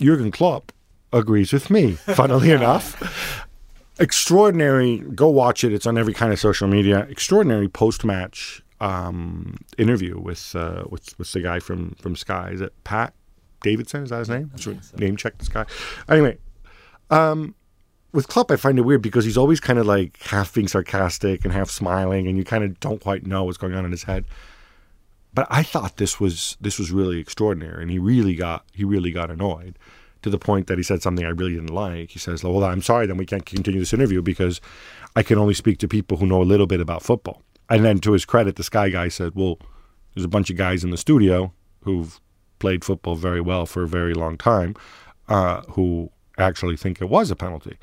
[0.00, 0.72] Jurgen Klopp
[1.12, 1.92] agrees with me.
[1.92, 3.46] Funnily enough,
[3.98, 4.98] extraordinary.
[4.98, 5.72] Go watch it.
[5.72, 7.00] It's on every kind of social media.
[7.10, 12.50] Extraordinary post-match um, interview with uh, with with the guy from from Sky.
[12.50, 13.14] Is it Pat
[13.62, 14.04] Davidson?
[14.04, 14.50] Is that his name?
[14.56, 15.66] Sort of Name check this guy.
[16.08, 16.38] Anyway,
[17.10, 17.54] um,
[18.12, 21.44] with Klopp, I find it weird because he's always kind of like half being sarcastic
[21.44, 24.04] and half smiling, and you kind of don't quite know what's going on in his
[24.04, 24.24] head.
[25.34, 29.10] But I thought this was this was really extraordinary, and he really got he really
[29.10, 29.78] got annoyed
[30.22, 32.10] to the point that he said something I really didn't like.
[32.10, 34.60] He says, "Well, I'm sorry, then we can't continue this interview because
[35.14, 37.98] I can only speak to people who know a little bit about football." And then,
[38.00, 39.58] to his credit, the Sky guy said, "Well,
[40.14, 42.18] there's a bunch of guys in the studio who've
[42.58, 44.74] played football very well for a very long time,
[45.28, 47.76] uh, who actually think it was a penalty."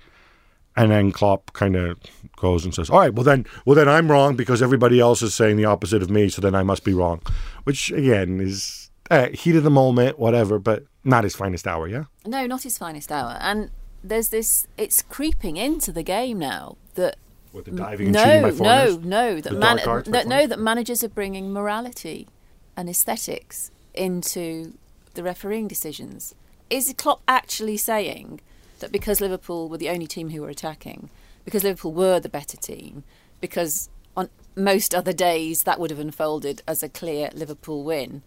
[0.77, 1.97] And then Klopp kind of
[2.35, 5.33] goes and says, "All right, well then, well then I'm wrong because everybody else is
[5.33, 7.21] saying the opposite of me, so then I must be wrong,"
[7.63, 11.87] which again is uh, heat of the moment, whatever, but not his finest hour.
[11.87, 13.37] Yeah, No, not his finest hour.
[13.39, 13.69] And
[14.03, 14.67] there's this.
[14.77, 17.17] It's creeping into the game now that
[17.53, 19.41] with the diving and cheating no, no, no.
[19.41, 22.27] That man, dark arts by that no, that managers are bringing morality
[22.75, 24.73] and aesthetics into
[25.13, 26.35] the refereeing decisions.
[26.69, 28.41] Is Klopp actually saying
[28.80, 31.10] that because Liverpool were the only team who were attacking,
[31.43, 33.04] because Liverpool were the better team,
[33.39, 38.21] because on most other days that would have unfolded as a clear Liverpool win,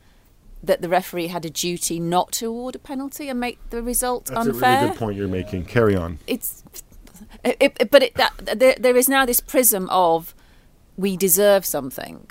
[0.62, 4.26] that the referee had a duty not to award a penalty and make the result
[4.26, 4.60] That's unfair?
[4.60, 5.64] That's a really good point you're making.
[5.66, 6.18] Carry on.
[6.26, 6.64] it's
[7.44, 10.34] it, it, but it, that, there, there is now this prism of
[10.96, 12.30] we deserve something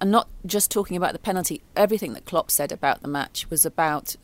[0.00, 3.64] and not just talking about the penalty everything that Klopp said about the match was
[3.64, 4.16] about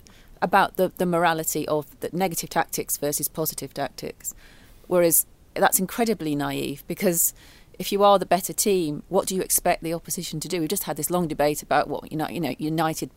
[0.42, 4.35] about the, the morality of the negative tactics versus positive tactics
[4.87, 5.24] whereas
[5.55, 7.33] that's incredibly naive because
[7.78, 10.68] if you are the better team what do you expect the opposition to do we've
[10.68, 13.11] just had this long debate about what you know, you know United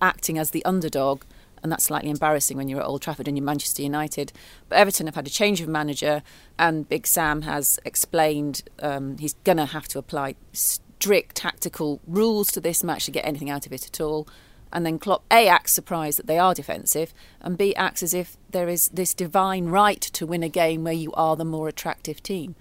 [0.00, 1.22] acting as the underdog,
[1.62, 4.32] and that's slightly embarrassing when you're at Old Trafford and you're Manchester United.
[4.68, 6.22] But Everton have had a change of manager,
[6.58, 12.52] and Big Sam has explained um, he's going to have to apply strict tactical rules
[12.52, 14.28] to this match to get anything out of it at all.
[14.72, 18.36] And then Klopp A acts surprised that they are defensive, and B acts as if
[18.50, 22.22] there is this divine right to win a game where you are the more attractive
[22.22, 22.56] team.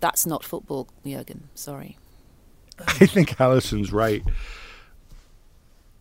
[0.00, 1.48] That's not football, Jurgen.
[1.54, 1.96] Sorry.
[2.86, 4.22] I think Alyson's right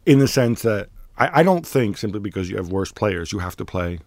[0.06, 3.40] in the sense that I, I don't think simply because you have worse players you
[3.40, 4.00] have to play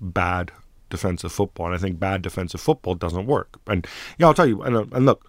[0.00, 0.52] bad
[0.90, 1.66] defensive football.
[1.66, 3.58] And I think bad defensive football doesn't work.
[3.66, 3.86] And
[4.18, 4.62] yeah, I'll tell you.
[4.62, 5.26] And, uh, and look,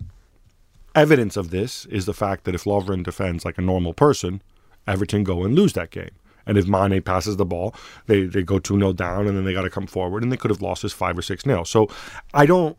[0.95, 4.41] evidence of this is the fact that if Lovren defends like a normal person,
[4.89, 6.10] Everton go and lose that game.
[6.45, 7.75] And if Mane passes the ball,
[8.08, 10.38] they, they go 2 0 down and then they got to come forward and they
[10.38, 11.63] could have lost this 5 or 6 0.
[11.63, 11.88] So
[12.34, 12.75] I don't,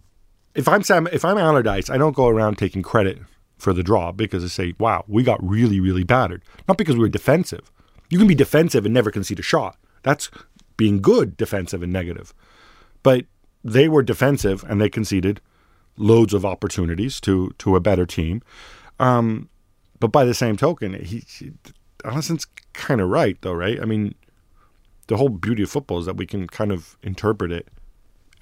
[0.55, 3.19] if I'm Sam, if I'm Allardyce, I don't go around taking credit
[3.59, 6.43] for the draw because I say, wow, we got really, really battered.
[6.67, 7.71] Not because we were defensive.
[8.09, 9.77] You can be defensive and never concede a shot.
[10.03, 10.31] That's
[10.77, 12.35] being good defensive and negative.
[13.05, 13.27] But
[13.63, 15.41] they were defensive and they conceded
[15.97, 18.43] loads of opportunities to to a better team.
[18.99, 19.49] Um,
[20.01, 21.53] but by the same token, he, he
[22.05, 23.81] Alyson's kind of right though, right?
[23.81, 24.15] I mean,
[25.07, 27.69] the whole beauty of football is that we can kind of interpret it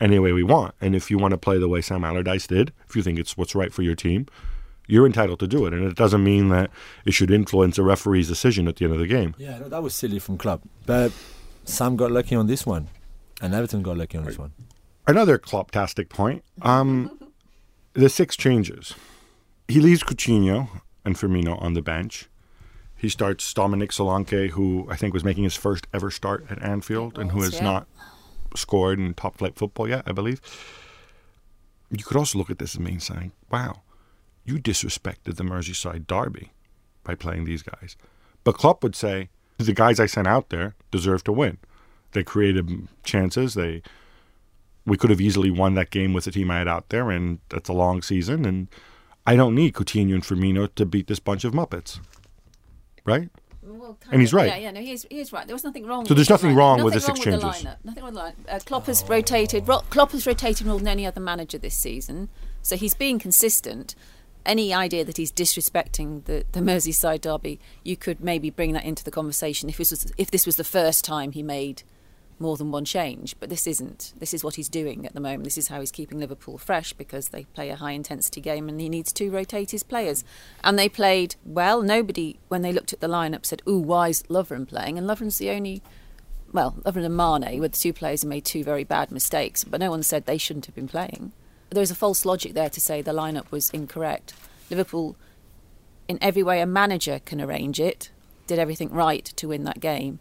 [0.01, 0.75] any way we want.
[0.81, 3.37] And if you want to play the way Sam Allardyce did, if you think it's
[3.37, 4.27] what's right for your team,
[4.87, 5.73] you're entitled to do it.
[5.73, 6.71] And it doesn't mean that
[7.05, 9.35] it should influence a referee's decision at the end of the game.
[9.38, 10.62] Yeah, no, that was silly from Klopp.
[10.87, 11.12] But
[11.64, 12.88] Sam got lucky on this one,
[13.40, 14.53] and Everton got lucky on this one.
[15.07, 16.42] Another Klopp-tastic point.
[16.62, 17.18] Um,
[17.94, 18.94] the six changes.
[19.68, 22.29] He leaves Coutinho and Firmino on the bench.
[22.98, 27.16] He starts Dominic Solanke, who I think was making his first ever start at Anfield
[27.16, 27.62] and who has yeah.
[27.62, 27.87] not
[28.56, 30.40] scored in top flight football yet, I believe.
[31.90, 33.82] You could also look at this as mean saying, wow,
[34.44, 36.50] you disrespected the Merseyside derby
[37.04, 37.96] by playing these guys.
[38.42, 41.58] But Klopp would say, the guys I sent out there deserve to win.
[42.12, 43.54] They created chances.
[43.54, 43.82] They
[44.87, 47.40] we could have easily won that game with the team I had out there, and
[47.50, 48.44] that's a long season.
[48.44, 48.68] And
[49.26, 52.00] I don't need Coutinho and Firmino to beat this bunch of muppets,
[53.09, 53.29] right?
[53.62, 54.49] Well, And he's of, right.
[54.49, 55.47] Yeah, yeah, no, he is, he is right.
[55.47, 56.05] There was nothing wrong.
[56.07, 57.64] So with there's nothing wrong with Nothing wrong changes?
[57.66, 57.77] lineup.
[57.85, 58.57] Nothing wrong with the lineup.
[58.57, 59.68] Uh, Klopp has rotated.
[59.68, 62.29] Ro- Klopp has rotated more than any other manager this season,
[62.62, 63.94] so he's being consistent.
[64.47, 69.05] Any idea that he's disrespecting the, the Merseyside derby, you could maybe bring that into
[69.05, 71.83] the conversation if this was if this was the first time he made
[72.40, 73.35] more than one change.
[73.40, 74.12] But this isn't.
[74.18, 75.44] This is what he's doing at the moment.
[75.44, 78.81] This is how he's keeping Liverpool fresh because they play a high intensity game and
[78.81, 80.24] he needs to rotate his players.
[80.62, 81.83] And they played well.
[81.83, 85.38] Nobody, when they looked at the lineup, said, "Ooh, why is Lovren playing?" And Lovren's
[85.38, 85.83] the only.
[86.51, 89.81] Well, other and Mane, were the two players who made two very bad mistakes, but
[89.81, 91.33] no one said they shouldn't have been playing.
[91.70, 94.33] There's a false logic there to say the lineup was incorrect.
[94.70, 95.16] Liverpool,
[96.09, 98.11] in every way a manager can arrange it,
[98.46, 100.18] did everything right to win that game.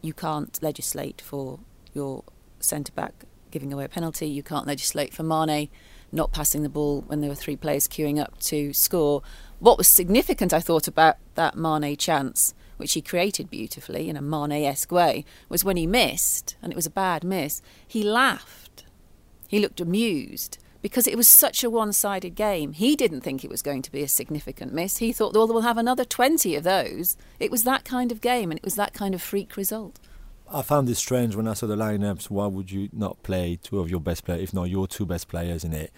[0.00, 1.60] You can't legislate for
[1.92, 2.24] your
[2.60, 4.26] centre back giving away a penalty.
[4.26, 5.68] You can't legislate for Mane
[6.10, 9.22] not passing the ball when there were three players queuing up to score.
[9.58, 14.22] What was significant, I thought, about that Mane chance, which he created beautifully in a
[14.22, 18.84] Mane esque way, was when he missed, and it was a bad miss, he laughed.
[19.48, 22.72] He looked amused because it was such a one sided game.
[22.72, 24.98] He didn't think it was going to be a significant miss.
[24.98, 27.16] He thought, well, we'll have another 20 of those.
[27.40, 29.98] It was that kind of game and it was that kind of freak result.
[30.50, 32.30] I found this strange when I saw the lineups.
[32.30, 35.28] Why would you not play two of your best players, if not your two best
[35.28, 35.92] players in it?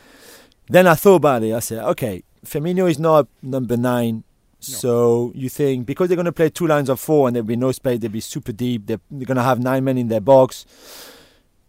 [0.69, 1.55] Then I thought about it.
[1.55, 4.25] I said, okay, Firmino is not number nine.
[4.63, 7.57] So you think because they're going to play two lines of four and there'll be
[7.57, 8.87] no space, they'll be super deep.
[8.87, 10.67] They're, they're going to have nine men in their box.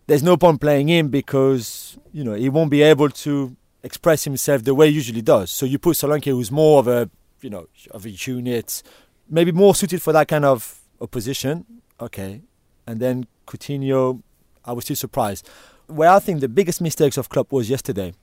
[0.08, 4.64] There's no point playing him because you know he won't be able to express himself
[4.64, 5.52] the way he usually does.
[5.52, 7.10] So you put Solanke, who's more of a
[7.42, 8.84] you know of a unit,
[9.30, 11.66] maybe more suited for that kind of opposition.
[12.00, 12.42] Okay,
[12.88, 14.22] and then Coutinho,
[14.66, 15.48] I was still surprised.
[15.88, 18.14] Where I think the biggest mistakes of Klopp was yesterday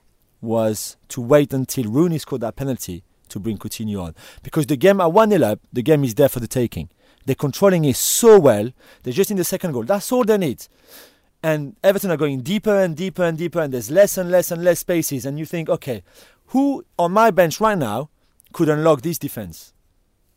[0.41, 4.15] was to wait until Rooney scored that penalty to bring Coutinho on.
[4.43, 6.89] Because the game at 1 0 up, the game is there for the taking.
[7.27, 8.71] They're controlling it so well,
[9.03, 9.83] they're just in the second goal.
[9.83, 10.67] That's all they need.
[11.43, 14.65] And Everton are going deeper and deeper and deeper, and there's less and less and
[14.65, 15.25] less spaces.
[15.25, 16.03] And you think, okay,
[16.47, 18.11] who on my bench right now
[18.53, 19.73] could unlock this defense?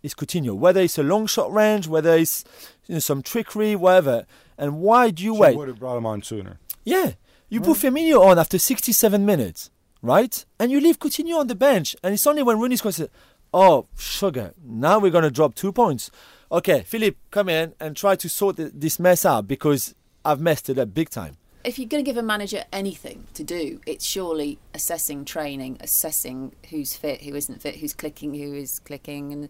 [0.03, 0.55] It's Coutinho.
[0.55, 2.43] Whether it's a long shot range, whether it's
[2.87, 4.25] you know, some trickery, whatever.
[4.57, 5.55] And why do you wait?
[5.57, 6.59] would have brought him on sooner.
[6.83, 7.13] Yeah,
[7.49, 9.69] you put Firmino on after 67 minutes,
[10.01, 10.45] right?
[10.59, 13.09] And you leave Coutinho on the bench, and it's only when Rooney's going to
[13.53, 16.09] "Oh, sugar, now we're going to drop two points."
[16.51, 20.77] Okay, Philip, come in and try to sort this mess out because I've messed it
[20.77, 21.38] up big time.
[21.63, 26.53] If you're going to give a manager anything to do, it's surely assessing training, assessing
[26.69, 29.49] who's fit, who isn't fit, who's clicking, who is clicking, and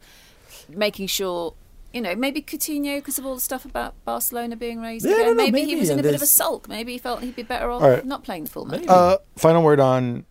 [0.69, 1.53] making sure.
[1.93, 5.25] You know, maybe Coutinho, because of all the stuff about Barcelona being raised Yeah, again,
[5.25, 6.69] no, no, maybe, he was in a bit of a sulk.
[6.69, 8.05] Maybe he felt he'd be better off All right.
[8.05, 8.85] not playing the full match.
[8.87, 10.25] Uh, final word on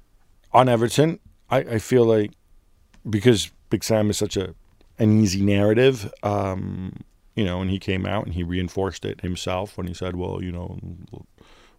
[0.53, 1.19] on Everton.
[1.51, 2.33] I, I feel like
[3.09, 4.55] because Big Sam is such a
[4.99, 6.93] an easy narrative, um,
[7.41, 10.43] you know, and he came out and he reinforced it himself when he said, well,
[10.43, 10.79] you know,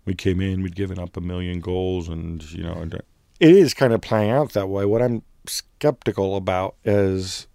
[0.05, 2.99] we came in, we'd given up a million goals, and you know, and uh,
[3.39, 4.85] it is kind of playing out that way.
[4.85, 7.45] What I'm skeptical about is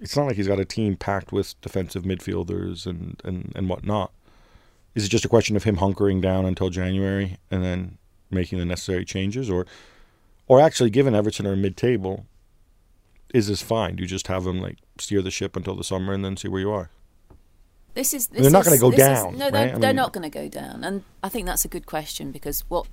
[0.00, 4.10] it's not like he's got a team packed with defensive midfielders and, and, and whatnot.
[4.94, 7.98] Is it just a question of him hunkering down until January and then
[8.30, 9.66] making the necessary changes, or
[10.46, 12.24] or actually given Everton are mid table,
[13.34, 13.96] is this fine?
[13.96, 16.48] Do you just have them like steer the ship until the summer and then see
[16.48, 16.88] where you are?
[17.94, 19.38] This is this they're not going to go this is- down.
[19.38, 19.80] no, they're, right?
[19.80, 22.64] They're mean, not going to go down, and I think that's a good question because
[22.68, 22.86] what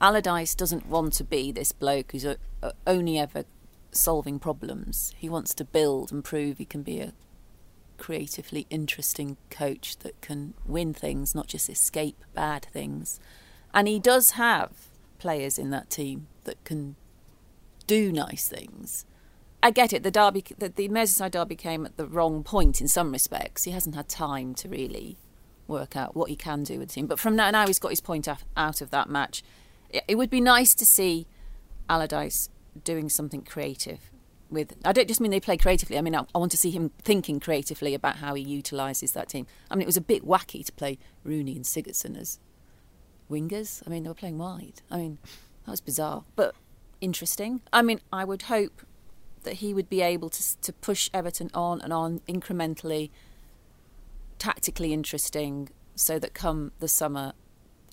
[0.00, 3.44] Allardyce doesn't want to be this bloke who's uh uh only ever
[3.90, 5.14] solving problems.
[5.18, 7.12] He wants to build and prove he can be a
[7.96, 13.18] creatively interesting coach that can win things, not just escape bad things.
[13.74, 14.70] And he does have
[15.18, 16.96] players in that team that can
[17.86, 19.04] do nice things.
[19.62, 20.02] I get it.
[20.02, 23.64] The derby, the, the Merseyside derby came at the wrong point in some respects.
[23.64, 25.18] He hasn't had time to really
[25.66, 27.06] work out what he can do with the team.
[27.06, 29.42] But from now, now he's got his point out of that match.
[29.90, 31.26] It, would be nice to see
[31.88, 32.50] Allardyce
[32.84, 34.10] doing something creative.
[34.50, 35.98] With I don't just mean they play creatively.
[35.98, 39.28] I mean I, I want to see him thinking creatively about how he utilises that
[39.28, 39.46] team.
[39.70, 42.38] I mean it was a bit wacky to play Rooney and Sigurdsson as
[43.30, 43.82] wingers.
[43.86, 44.80] I mean they were playing wide.
[44.90, 45.18] I mean
[45.64, 46.54] that was bizarre, but
[47.02, 47.60] interesting.
[47.74, 48.80] I mean I would hope
[49.44, 53.10] that he would be able to to push Everton on and on incrementally,
[54.38, 57.32] tactically interesting, so that come the summer,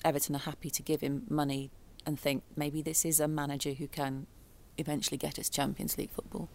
[0.04, 1.70] Everton are happy to give him money
[2.04, 4.26] and think maybe this is a manager who can
[4.78, 6.48] eventually get us Champions League football.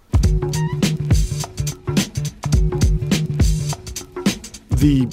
[4.82, 5.06] the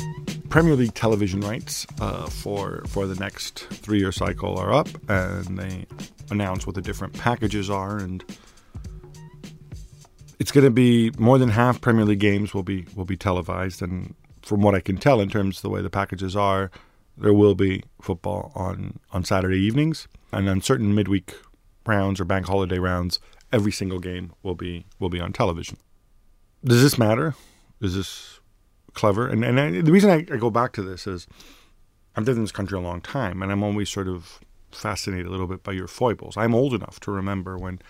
[0.49, 5.59] Premier League television rights uh, for for the next three year cycle are up, and
[5.59, 5.85] they
[6.31, 8.25] announce what the different packages are, and
[10.39, 13.83] it's going to be more than half Premier League games will be will be televised,
[13.83, 16.71] and from what I can tell, in terms of the way the packages are,
[17.17, 21.35] there will be football on on Saturday evenings, and on certain midweek
[21.87, 23.19] rounds or bank holiday rounds,
[23.53, 25.77] every single game will be will be on television.
[26.65, 27.35] Does this matter?
[27.81, 28.41] Is this
[28.95, 29.29] clever?
[29.29, 31.27] And and I, the reason I, I go back to this is
[32.17, 35.31] I've lived in this country a long time, and I'm always sort of fascinated a
[35.31, 36.37] little bit by your foibles.
[36.37, 37.81] I'm old enough to remember when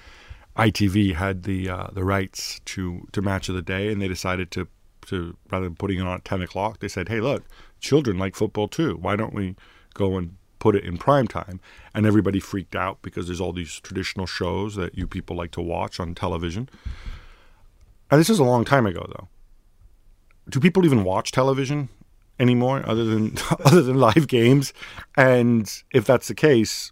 [0.59, 4.51] ITV had the uh, the rights to to Match of the Day, and they decided
[4.53, 4.67] to
[5.07, 7.45] to rather than putting it on at ten o'clock, they said, "Hey, look,
[7.81, 8.97] children like football too.
[9.01, 9.55] Why don't we
[9.95, 11.61] go and put it in prime time?"
[11.95, 15.61] And everybody freaked out because there's all these traditional shows that you people like to
[15.61, 16.69] watch on television.
[18.11, 19.29] And this is a long time ago, though.
[20.49, 21.89] Do people even watch television
[22.41, 24.73] anymore, other than other than live games?
[25.17, 26.91] And if that's the case,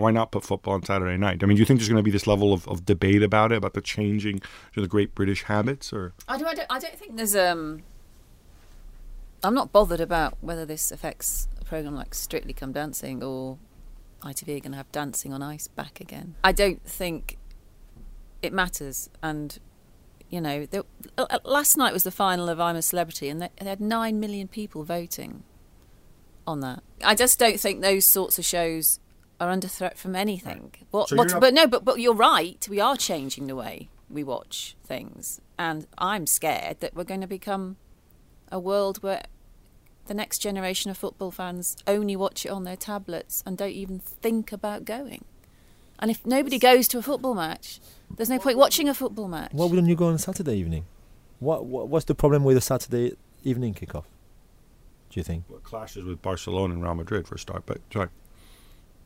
[0.00, 1.42] why not put football on Saturday night?
[1.42, 3.52] I mean, do you think there's going to be this level of, of debate about
[3.52, 4.40] it, about the changing
[4.74, 6.66] to the great British habits, or I don't, I don't.
[6.70, 7.36] I don't think there's.
[7.36, 7.82] Um,
[9.42, 13.58] I'm not bothered about whether this affects a program like Strictly Come Dancing or
[14.22, 16.34] ITV are going to have Dancing on Ice back again.
[16.44, 17.38] I don't think
[18.42, 19.08] it matters.
[19.22, 19.58] And
[20.28, 20.82] you know, there,
[21.18, 24.20] uh, last night was the final of I'm a Celebrity, and they, they had nine
[24.20, 25.42] million people voting
[26.46, 26.82] on that.
[27.02, 29.00] I just don't think those sorts of shows
[29.40, 30.72] are under threat from anything.
[30.90, 32.64] What, So what, not- but no, but but you're right.
[32.68, 37.26] We are changing the way we watch things, and I'm scared that we're going to
[37.26, 37.76] become
[38.52, 39.22] a world where
[40.06, 43.98] the next generation of football fans only watch it on their tablets and don't even
[44.00, 45.24] think about going.
[46.00, 47.78] And if nobody goes to a football match,
[48.16, 49.52] there's no point watching a football match.
[49.52, 50.86] Why wouldn't you go on Saturday evening?
[51.38, 54.04] What, what What's the problem with a Saturday evening kickoff?
[55.10, 55.44] Do you think?
[55.48, 57.64] Well, it clashes with Barcelona and Real Madrid for a start?
[57.66, 58.08] But sorry,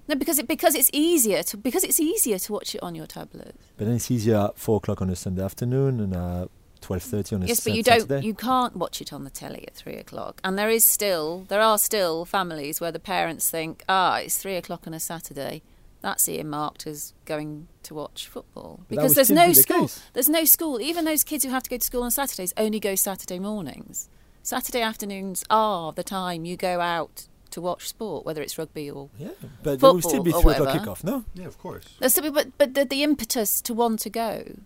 [0.08, 3.06] No, because it because it's easier to because it's easier to watch it on your
[3.06, 3.56] tablet.
[3.76, 6.46] But then it's easier at four o'clock on a Sunday afternoon and uh,
[6.80, 7.48] twelve thirty on a Saturday.
[7.48, 8.00] Yes, but Sat- you don't.
[8.00, 8.26] Saturday.
[8.26, 10.40] You can't watch it on the telly at three o'clock.
[10.44, 14.56] And there is still there are still families where the parents think, ah, it's three
[14.56, 15.62] o'clock on a Saturday.
[16.02, 19.80] That's earmarked as going to watch football But because there's no the school.
[19.88, 20.02] case.
[20.12, 20.78] There's no school.
[20.82, 24.10] Even those kids who have to go to school on Saturdays only go Saturday mornings.
[24.42, 29.08] Saturday afternoons are the time you go out to watch sport, whether it's rugby or
[29.18, 29.30] Yeah,
[29.62, 31.04] but there will still be Football or three o'clock kickoff.
[31.04, 31.84] No, yeah, of course.
[31.98, 34.56] There's still- but but the, the impetus to want to go.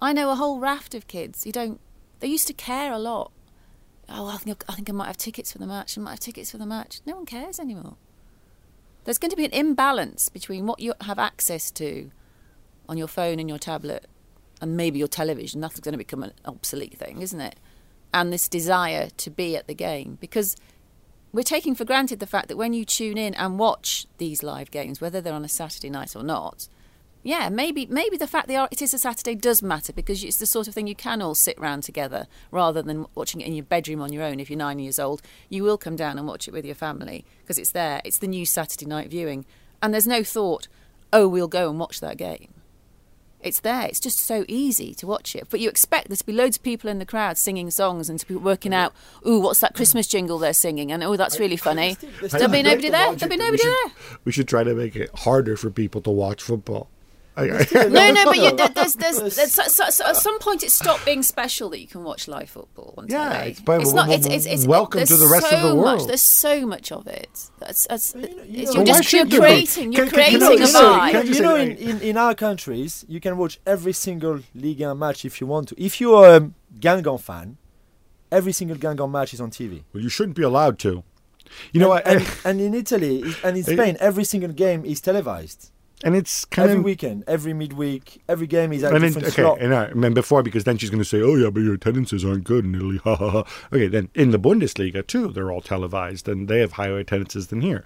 [0.00, 1.78] I know a whole raft of kids who don't.
[2.20, 3.30] They used to care a lot.
[4.08, 5.96] Oh, I think I think I might have tickets for the match.
[5.96, 7.00] I might have tickets for the match.
[7.06, 7.96] No one cares anymore.
[9.04, 12.10] There's going to be an imbalance between what you have access to
[12.88, 14.06] on your phone and your tablet,
[14.60, 15.60] and maybe your television.
[15.60, 17.56] That's going to become an obsolete thing, isn't it?
[18.14, 20.56] And this desire to be at the game because
[21.32, 24.70] we're taking for granted the fact that when you tune in and watch these live
[24.70, 26.68] games, whether they're on a Saturday night or not,
[27.24, 30.46] yeah, maybe maybe the fact that it is a Saturday does matter because it's the
[30.46, 33.64] sort of thing you can all sit round together rather than watching it in your
[33.64, 34.40] bedroom on your own.
[34.40, 37.24] If you're nine years old, you will come down and watch it with your family
[37.40, 38.02] because it's there.
[38.04, 39.46] It's the new Saturday night viewing,
[39.80, 40.66] and there's no thought,
[41.12, 42.52] oh, we'll go and watch that game.
[43.42, 43.86] It's there.
[43.86, 45.48] It's just so easy to watch it.
[45.50, 48.18] But you expect there to be loads of people in the crowd singing songs and
[48.20, 48.94] to be working out,
[49.26, 50.92] ooh, what's that Christmas jingle they're singing?
[50.92, 51.96] And oh, that's really funny.
[52.20, 53.14] There'll be nobody there.
[53.14, 53.92] There'll be nobody we should, there.
[54.24, 56.88] We should try to make it harder for people to watch football.
[57.34, 60.38] I, I, No, no, but you, there- there's, there's, there's, so, so, so at some
[60.38, 63.50] point it stopped being special that you can watch live football on Yeah, telly.
[63.52, 64.14] it's- but it's w- not.
[64.18, 66.08] It's, it's, it's, welcome there's to the rest of so the Much, world.
[66.10, 67.30] there's so much of it.
[67.58, 68.34] That's, that's, it's,
[68.74, 69.46] know- you're just you're should there be?
[69.46, 69.92] creating.
[69.92, 71.10] You're Can- can- can creating I a just vibe.
[71.12, 74.98] can you know, in, in, in our countries, you can watch every single Ligue 1
[74.98, 75.82] match if you want to.
[75.82, 77.56] If you're a Guingamp fan,
[78.30, 79.84] every single Guingamp match is on TV.
[79.94, 81.02] well, you shouldn't be allowed to.
[81.72, 82.06] You know what?
[82.06, 85.70] and, And, and in Italy and in Spain, every single game is televised.
[86.04, 89.16] And it's kind Every of weekend, every midweek, every game is at a And then,
[89.16, 89.60] okay, slot.
[89.60, 92.24] and, I, and before, because then she's going to say, "Oh yeah, but your attendances
[92.24, 93.44] aren't good in Italy." Ha ha ha.
[93.72, 97.60] Okay, then in the Bundesliga too, they're all televised, and they have higher attendances than
[97.60, 97.84] here.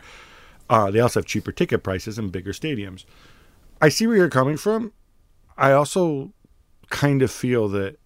[0.68, 3.04] Uh, they also have cheaper ticket prices and bigger stadiums.
[3.80, 4.92] I see where you're coming from.
[5.56, 6.32] I also
[6.90, 7.98] kind of feel that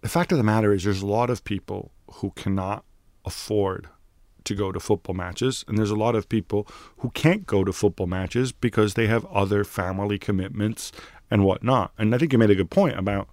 [0.00, 2.84] the fact of the matter is, there's a lot of people who cannot
[3.24, 3.88] afford
[4.48, 6.66] to go to football matches, and there's a lot of people
[6.98, 10.92] who can't go to football matches because they have other family commitments
[11.30, 11.92] and whatnot.
[11.98, 13.28] And I think you made a good point about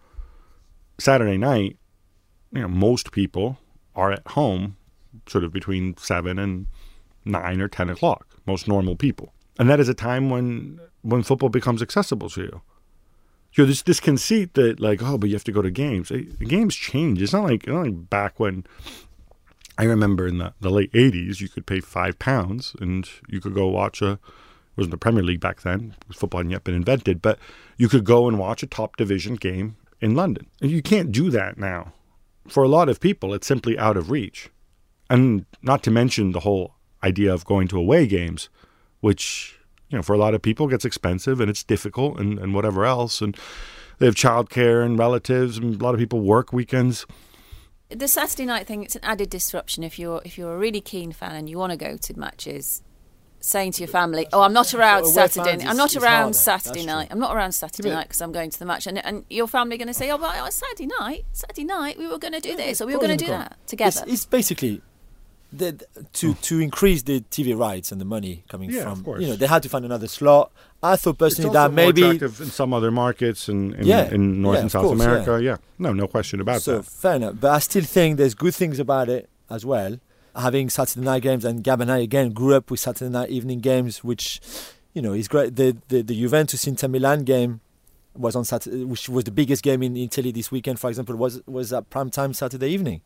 [1.00, 1.78] Saturday night.
[2.52, 3.58] You know, most people
[3.96, 4.78] are at home,
[5.28, 6.68] sort of between seven and
[7.26, 8.28] nine or ten o'clock.
[8.46, 12.62] Most normal people, and that is a time when when football becomes accessible to you.
[13.54, 16.12] You know, this this conceit that like, oh, but you have to go to games.
[16.12, 17.22] Eh, games change.
[17.22, 18.66] It's not like, it's not like back when
[19.78, 23.54] I remember in the, the late 80s, you could pay five pounds and you could
[23.54, 24.20] go watch a, it
[24.78, 27.40] wasn't the Premier League back then, football hadn't yet been invented, but
[27.78, 30.48] you could go and watch a top division game in London.
[30.62, 31.94] And you can't do that now.
[32.48, 34.50] For a lot of people, it's simply out of reach.
[35.10, 38.50] And not to mention the whole idea of going to away games,
[39.02, 39.58] which,
[39.90, 42.86] you know, for a lot of people gets expensive and it's difficult and, and whatever
[42.86, 43.22] else.
[43.22, 43.38] And
[43.98, 47.06] they have childcare and relatives, and a lot of people work weekends.
[47.90, 51.12] The Saturday night thing it's an added disruption if you're if you're a really keen
[51.12, 52.82] fan and you want to go to matches
[53.40, 56.34] saying to your family oh I'm not around Saturday fans I'm not around harder.
[56.34, 57.10] Saturday night.
[57.12, 59.76] I'm not around Saturday night because I'm going to the match and, and your family
[59.76, 62.40] are going to say oh but on Saturday night Saturday night we were going to
[62.40, 64.82] do this or we were going to do that together It's, it's basically
[65.58, 66.42] the, to mm.
[66.42, 68.92] to increase the TV rights and the money coming Yeah, from.
[68.94, 69.22] of course.
[69.22, 70.52] You know, they had to find another slot.
[70.84, 74.42] I thought personally that more maybe attractive in some other markets in, in, Yeah, in
[74.42, 75.42] North yeah, and South course, America.
[75.42, 75.58] Yeah.
[75.80, 76.86] no, no question about so that.
[76.86, 77.36] fair enough.
[77.40, 80.00] But I still think there's good things about it as well.
[80.36, 83.60] Having Saturday night games and Gab and I again grew up with Saturday night evening
[83.60, 84.42] games, which
[84.94, 85.56] you know is great.
[85.56, 87.62] The the, the Juventus Inter Milan game
[88.18, 90.80] was on Saturday, which was the biggest game in Italy this weekend.
[90.80, 93.02] For example, was was at prime time Saturday evening.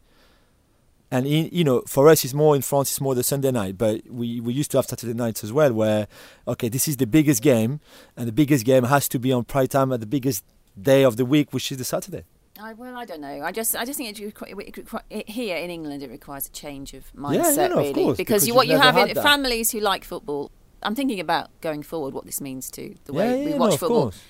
[1.12, 2.92] And in, you know, for us, it's more in France.
[2.92, 5.74] It's more the Sunday night, but we, we used to have Saturday nights as well.
[5.74, 6.08] Where
[6.48, 7.80] okay, this is the biggest game,
[8.16, 10.44] and the biggest game has to be on prime time at the biggest
[10.80, 12.26] day of the week, which is the Saturday.
[12.62, 15.70] I, well I don't know I just I just think it, requ- it, here in
[15.70, 18.54] England it requires a change of mindset yeah, no, of really course, because, because you,
[18.54, 19.24] what you have in that.
[19.24, 20.52] families who like football
[20.84, 23.78] I'm thinking about going forward what this means to the way yeah, we watch no,
[23.78, 24.22] football course.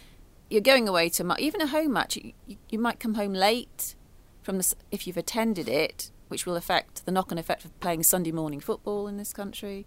[0.50, 2.18] you're going away to even a home match.
[2.18, 3.96] You, you, you might come home late
[4.42, 8.32] from the if you've attended it, which will affect the knock-on effect of playing Sunday
[8.32, 9.86] morning football in this country.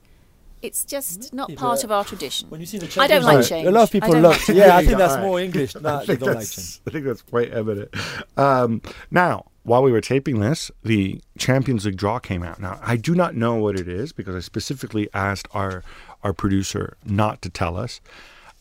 [0.60, 2.48] It's just not Yeah, part of our tradition.
[2.50, 3.66] When you see the I don't like change.
[3.66, 4.48] A lot of people don't love.
[4.48, 5.26] like yeah, I think that's Alright.
[5.26, 5.74] more English.
[5.76, 6.80] I That they think, don't that's, change.
[6.86, 7.92] I think that's quite evident.
[8.36, 8.80] Um,
[9.10, 12.60] now, while we were taping this, the Champions League draw came out.
[12.60, 15.82] Now, I do not know what it is because I specifically asked our
[16.22, 18.00] our producer not to tell us.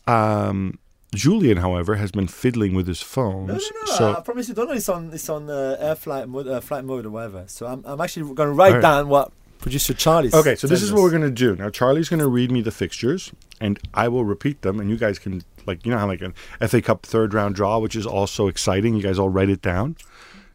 [0.08, 0.78] Um,
[1.14, 3.46] Julien, however, has been fiddling with his phone.
[3.46, 3.92] No, no, no.
[3.92, 6.60] So I promise you, don't know it's on it's on uh, air flight mode, uh,
[6.60, 7.44] flight mode or whatever.
[7.48, 8.82] So I'm, I'm actually going to write Alright.
[8.82, 9.30] down what
[9.62, 10.30] producer Charlie.
[10.34, 11.56] Okay, so this is what we're going to do.
[11.56, 14.98] Now, Charlie's going to read me the fixtures, and I will repeat them, and you
[14.98, 16.34] guys can, like, you know how, like, an
[16.66, 18.94] FA Cup third round draw, which is also exciting.
[18.94, 19.96] You guys all write it down.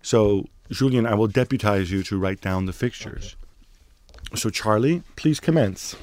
[0.02, 3.36] So, Julien, I will deputize you to write down the fixtures.
[4.36, 5.96] So, Charlie, please commence.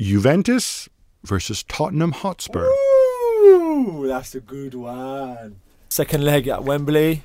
[0.00, 0.88] Juventus
[1.22, 2.66] versus Tottenham Hotspur.
[2.66, 3.01] Ooh,
[4.06, 5.56] that's a good one.
[5.88, 7.22] Second leg at Wembley.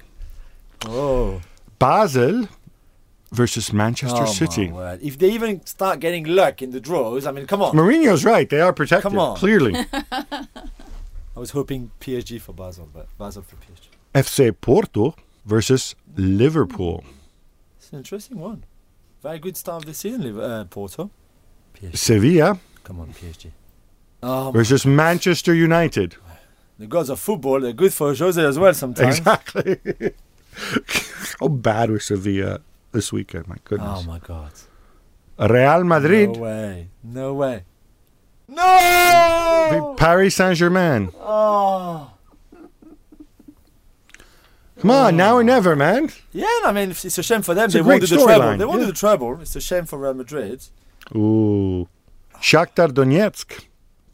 [0.85, 1.41] Oh,
[1.79, 2.47] Basel
[3.31, 4.67] versus Manchester oh City.
[4.69, 4.99] My word.
[5.01, 7.75] If they even start getting luck in the draws, I mean, come on.
[7.75, 8.49] Mourinho's right.
[8.49, 9.03] They are protected.
[9.11, 9.37] Come on.
[9.37, 9.75] Clearly.
[10.01, 13.89] I was hoping PSG for Basel, but Basel for PSG.
[14.13, 15.15] FC Porto
[15.45, 17.03] versus Liverpool.
[17.77, 18.63] It's an interesting one.
[19.21, 21.11] Very good start of the season, Liv- uh, Porto.
[21.75, 21.97] PSG.
[21.97, 23.51] Sevilla Come on, PSG.
[24.23, 26.15] Oh, versus Manchester United.
[26.79, 29.19] the gods of football, they're good for Jose as well sometimes.
[29.19, 29.77] Exactly.
[31.39, 32.59] How bad was Sevilla
[32.91, 33.47] this weekend?
[33.47, 33.99] My goodness.
[34.01, 34.51] Oh my god.
[35.39, 36.87] Real Madrid, No way.
[37.03, 37.63] No way.
[38.47, 39.93] No!
[39.97, 41.11] Paris Saint Germain.
[41.19, 42.11] Oh.
[44.79, 46.09] Come on, now or never, man.
[46.31, 47.65] Yeah, I mean, it's it's a shame for them.
[47.65, 48.31] It's a they great wanted the treble.
[48.43, 48.87] storyline, They wanted yeah.
[48.87, 49.41] the treble.
[49.41, 50.63] It's a shame for Real Madrid.
[51.15, 51.87] Ooh.
[52.39, 53.65] Shakhtar Donetsk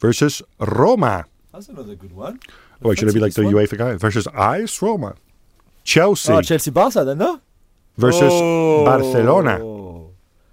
[0.04, 1.24] versus Roma.
[1.52, 2.38] That's another good one.
[2.82, 3.94] Oh, wait, should it be like the this UEFA guy?
[3.96, 5.14] Versus AS Roma.
[5.82, 7.40] Chelsea Oh, Chelsea Barca then, no?
[7.96, 8.84] versus Oh.
[8.84, 9.54] Barcelona.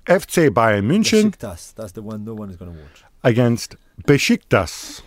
[0.06, 1.74] FC Bayern München Besiktas.
[1.76, 3.04] That's the one no one is going to watch.
[3.24, 3.76] against
[4.08, 5.02] Besiktas.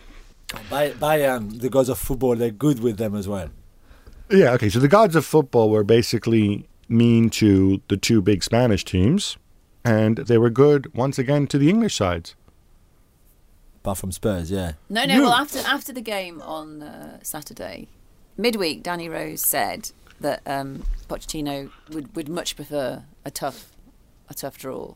[0.55, 3.49] Oh, Bayern, the gods of football, they're good with them as well.
[4.31, 4.69] Yeah, okay.
[4.69, 9.37] So the gods of football were basically mean to the two big Spanish teams,
[9.85, 12.35] and they were good once again to the English sides.
[13.85, 14.73] Apart from Spurs, yeah.
[14.89, 15.15] No, no.
[15.15, 17.87] You- Well, after after the game on uh, Saturday,
[18.39, 23.73] midweek, Danny Rose said that um, Pochettino would, would much prefer a tough
[24.31, 24.95] a tough draw.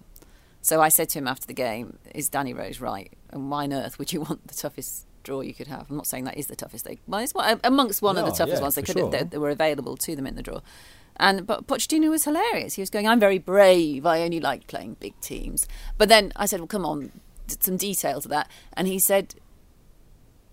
[0.62, 3.12] So I said to him after the game, "Is Danny Rose right?
[3.28, 6.06] And why on earth would you want the toughest draw you could have?" I'm not
[6.06, 6.98] saying that is the toughest they.
[7.06, 9.10] Well, it's one, amongst one of the toughest yeah, ones they could sure.
[9.10, 10.60] that, that were available to them in the draw.
[11.20, 12.74] And but Pochettino was hilarious.
[12.74, 14.06] He was going, "I'm very brave.
[14.06, 15.68] I only like playing big teams."
[15.98, 17.10] But then I said, "Well, come on, d-
[17.60, 19.34] some detail to that." And he said,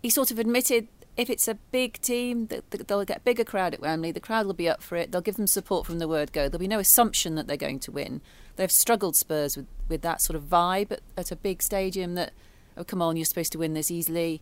[0.02, 0.88] he sort of admitted
[1.18, 4.12] if it's a big team, they'll get a bigger crowd at Wembley.
[4.12, 5.12] The crowd will be up for it.
[5.12, 6.50] They'll give them support from the word go.
[6.50, 8.22] There'll be no assumption that they're going to win.
[8.58, 12.16] They've struggled Spurs with, with that sort of vibe at, at a big stadium.
[12.16, 12.34] That
[12.78, 14.42] oh come on, you're supposed to win this easily,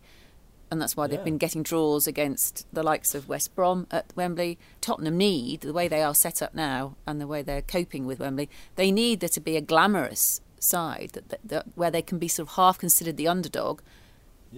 [0.68, 1.24] and that's why they've Yeah.
[1.24, 4.58] been getting draws against the likes of West Brom at Wembley.
[4.80, 8.18] Tottenham need the way they are set up now and the way they're coping with
[8.18, 8.50] Wembley.
[8.74, 12.28] They need there to be a glamorous side that, that, that where they can be
[12.28, 13.80] sort of half considered the underdog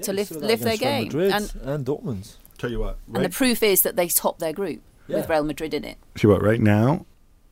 [0.03, 1.05] to lift- lift their Real game.
[1.07, 2.37] Madrid And- and Dortmund.
[2.59, 5.75] Tell you what, And the proof is that they top their group with Real Madrid
[5.75, 5.99] in it.
[6.17, 6.43] See what?
[6.43, 7.05] Right now,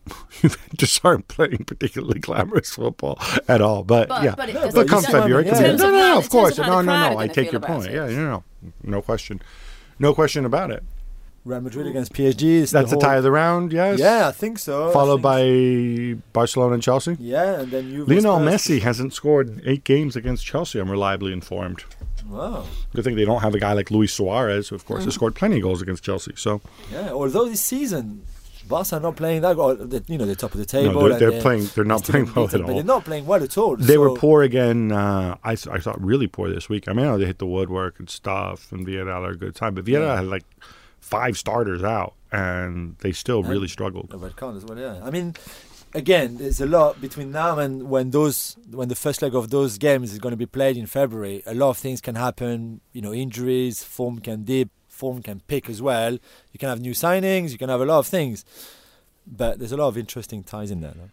[0.41, 3.83] Juventus aren't playing particularly glamorous football at all.
[3.85, 5.75] But, But- yeah, but it but, come it doesn't- February, it in can be- no,
[5.75, 7.19] of no, no, in of course, no, no, no.
[7.19, 7.87] I take your point.
[7.87, 7.93] it.
[7.95, 9.41] Yeah, no, no, no question,
[9.99, 10.83] no question about it.
[11.45, 12.43] Real Madrid against PSG.
[12.63, 13.99] is That's the whole- tie of the round, yes.
[13.99, 14.91] Yeah, I think so.
[14.93, 17.17] Followed think by Barcelona and Chelsea.
[17.21, 18.07] Yeah, and then you.
[18.07, 20.79] Lionel Messi hasn't scored eight games against Chelsea.
[20.79, 21.85] I'm reliably informed.
[22.27, 22.65] Wow.
[22.95, 25.07] Good thing they don't have a guy like Luis Suarez, who of course Mm.
[25.07, 26.33] has scored plenty of goals against Chelsea.
[26.37, 28.23] So Yeah, although this season,
[28.67, 29.75] Barca are not playing that well.
[29.77, 30.95] the- You know, the top of the table.
[30.95, 31.69] no, they're, and they're playing.
[31.75, 32.67] They're not playing well at But all.
[32.75, 33.77] they're not playing well at all.
[33.77, 34.91] They were poor again.
[34.93, 36.89] Uh, I, I thought really poor this week.
[36.89, 39.55] I mean, I know they hit the woodwork and stuff, and Villarreal are a good
[39.55, 40.17] time, but Villarreal Yeah.
[40.17, 40.45] had like
[41.05, 44.09] five starters out, and they still And- really struggled.
[44.13, 45.01] A red as well, yeah.
[45.09, 45.35] I mean,
[45.93, 49.73] again, there's a lot between now and when those when the first leg of those
[49.79, 51.43] games is going to be played in February.
[51.47, 52.81] A lot of things can happen.
[52.97, 56.13] You know, injuries, form can dip, form can pick as well.
[56.53, 57.51] You can have new signings.
[57.53, 58.45] You can have a lot of things.
[59.27, 60.95] But there's a lot of interesting ties in there.
[60.97, 61.09] No?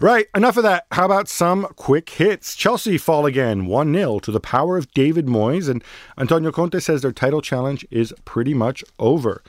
[0.00, 0.86] Right, enough of that.
[0.92, 2.56] How about some quick hits?
[2.56, 5.84] Chelsea fall again 1 0 to the power of David Moyes, and
[6.16, 9.42] Antonio Conte says their title challenge is pretty much over.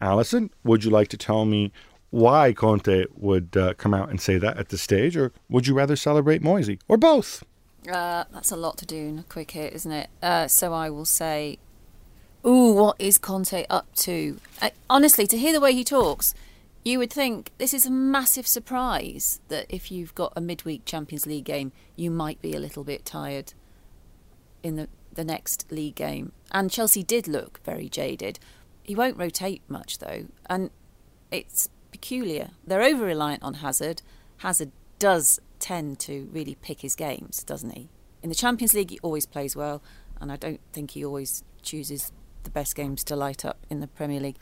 [0.00, 1.72] Alyson, would you like to tell me
[2.08, 5.74] why Conte would uh, come out and say that at this stage, or would you
[5.74, 7.44] rather celebrate Moisey, or both?
[7.86, 10.08] Uh, that's a lot to do in a quick hit, isn't it?
[10.22, 11.58] Uh, so I will say,
[12.46, 14.40] ooh, what is Conte up to?
[14.62, 16.32] Uh, honestly, to hear the way he talks,
[16.84, 21.26] you would think this is a massive surprise that if you've got a midweek Champions
[21.26, 23.52] League game, you might be a little bit tired
[24.62, 26.32] in the, the next league game.
[26.50, 28.38] And Chelsea did look very jaded.
[28.82, 30.70] He won't rotate much, though, and
[31.30, 32.50] it's peculiar.
[32.66, 34.02] They're over reliant on Hazard.
[34.38, 37.90] Hazard does tend to really pick his games, doesn't he?
[38.22, 39.82] In the Champions League, he always plays well,
[40.20, 42.12] and I don't think he always chooses
[42.44, 44.38] the best games to light up in the Premier League.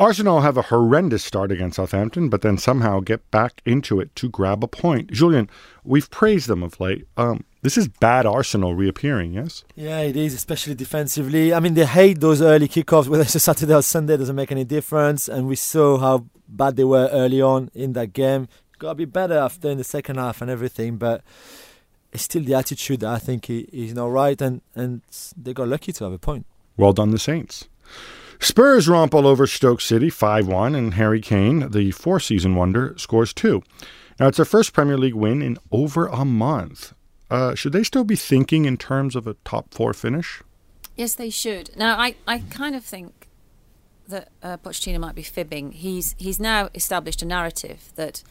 [0.00, 4.30] Arsenal have a horrendous start against Southampton, but then somehow get back into it to
[4.30, 5.10] grab a point.
[5.12, 5.50] Julien,
[5.84, 7.06] we've praised them of late.
[7.18, 9.62] Um, this is bad Arsenal reappearing, yes?
[9.76, 11.52] Yeah, it is, especially defensively.
[11.52, 14.50] I mean, they hate those early kickoffs, whether it's a Saturday or Sunday, doesn't make
[14.50, 15.28] any difference.
[15.28, 18.48] And we saw how bad they were early on in that game.
[18.78, 21.22] Got to be better after in the second half and everything, but
[22.10, 25.02] it's still the attitude that I think he's not right, and, and
[25.36, 26.46] they got lucky to have a point.
[26.78, 27.68] Well done, the Saints.
[28.40, 32.94] Spurs romp all over Stoke City 5 1, and Harry Kane, the four season wonder,
[32.96, 33.62] scores two.
[34.18, 36.94] Now, it's their first Premier League win in over a month.
[37.30, 40.42] Uh, should they still be thinking in terms of a top four finish?
[40.96, 41.70] Yes, they should.
[41.76, 43.28] Now, I, I kind of think
[44.08, 45.72] that uh, Pochettino might be fibbing.
[45.72, 48.22] He's he's now established a narrative that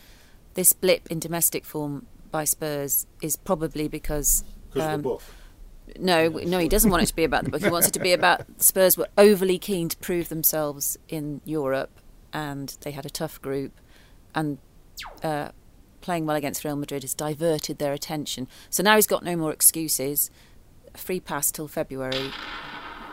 [0.55, 4.43] this blip in domestic form by Spurs is probably because
[4.75, 5.03] um,
[5.97, 7.61] No, no, he doesn't want it to be about the book.
[7.61, 11.99] He wants it to be about Spurs were overly keen to prove themselves in Europe,
[12.33, 13.79] and they had a tough group,
[14.35, 14.57] and
[15.23, 15.49] uh,
[16.01, 18.47] playing well against Real Madrid has diverted their attention.
[18.69, 20.29] So now he's got no more excuses.
[20.95, 22.31] Free pass till February.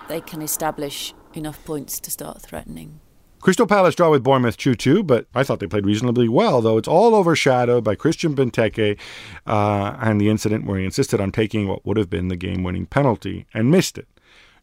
[0.09, 3.01] They can establish enough points to start threatening.
[3.41, 6.79] Crystal Palace draw with Bournemouth 2 2, but I thought they played reasonably well, though
[6.79, 8.99] it's all overshadowed by Christian Benteke
[9.47, 12.65] uh, and the incident where he insisted on taking what would have been the game
[12.65, 14.09] winning penalty and missed it.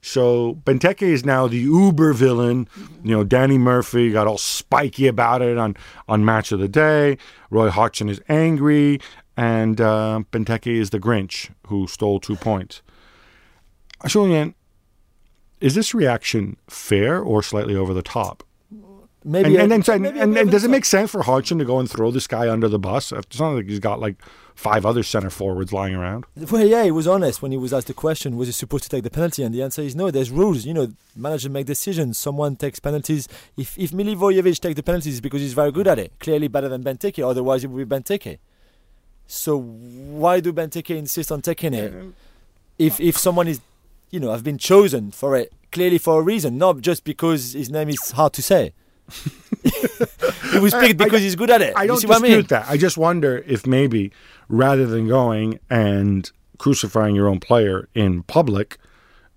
[0.01, 2.67] So Benteke is now the uber villain.
[3.03, 5.77] You know, Danny Murphy got all spiky about it on,
[6.09, 7.17] on Match of the Day.
[7.49, 8.99] Roy Hodgson is angry,
[9.37, 12.81] and uh, Benteke is the Grinch who stole two points.
[14.05, 14.55] Julien,
[15.61, 18.43] is this reaction fair or slightly over the top?
[19.25, 21.23] Maybe and, a- and, and, maybe a and, and of does it make sense for
[21.23, 23.11] Hodgson to go and throw this guy under the bus?
[23.11, 24.15] It's not like he's got like
[24.55, 26.25] five other center forwards lying around.
[26.35, 28.89] Well, yeah, he was honest when he was asked the question, was he supposed to
[28.89, 29.43] take the penalty?
[29.43, 30.65] And the answer is no, there's rules.
[30.65, 32.17] You know, manager make decisions.
[32.17, 33.27] Someone takes penalties.
[33.57, 36.11] If if Milivojevic takes the penalties, it's because he's very good at it.
[36.19, 38.39] Clearly better than Benteke, otherwise it would be Benteke.
[39.25, 41.93] So why do Benteke insist on taking it?
[42.77, 43.61] If if someone is,
[44.11, 47.69] you know, have been chosen for it, clearly for a reason, not just because his
[47.69, 48.73] name is hard to say.
[49.63, 51.73] He was picked I- because he's good at it.
[51.75, 52.43] I don't dispute I mean?
[52.47, 52.65] that.
[52.69, 54.11] I just wonder if maybe
[54.49, 58.77] rather than going and crucifying your own player in public,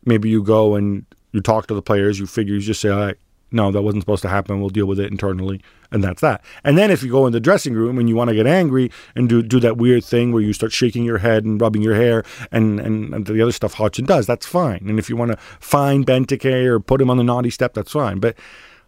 [0.05, 2.19] maybe you go and you talk to the players.
[2.19, 3.17] You figure you just say, "All right,
[3.53, 4.61] no, that wasn't supposed to happen.
[4.61, 5.61] We'll deal with it internally."
[5.93, 6.45] And that's that.
[6.64, 8.91] And then if you go in the dressing room and you want to get angry
[9.14, 11.95] and do do that weird thing where you start shaking your head and rubbing your
[11.95, 14.85] hair and, and, and the other stuff Hodgson does, that's fine.
[14.89, 17.93] And if you want to fine Benteke or put him on the naughty step, that's
[17.93, 18.19] fine.
[18.19, 18.37] But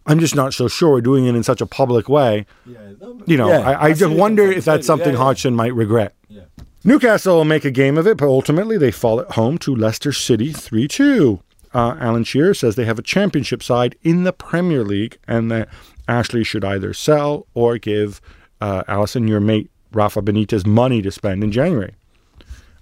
[0.05, 2.45] I'm just not so sure doing it in such a public way.
[2.65, 5.23] You know, Yeah, I, I I just wonder if that's something Yeah, yeah.
[5.23, 6.15] Hodgson might regret.
[6.27, 6.43] Yeah.
[6.83, 10.13] Newcastle will make a game of it, but ultimately they fall at home to Leicester
[10.13, 11.39] City 3 2.
[11.73, 15.69] Uh, Alan Shearer says they have a championship side in the Premier League and that
[16.07, 18.21] Ashley should either sell or give
[18.61, 21.95] uh, Alyson, your mate, Rafa Benitez, money to spend in January.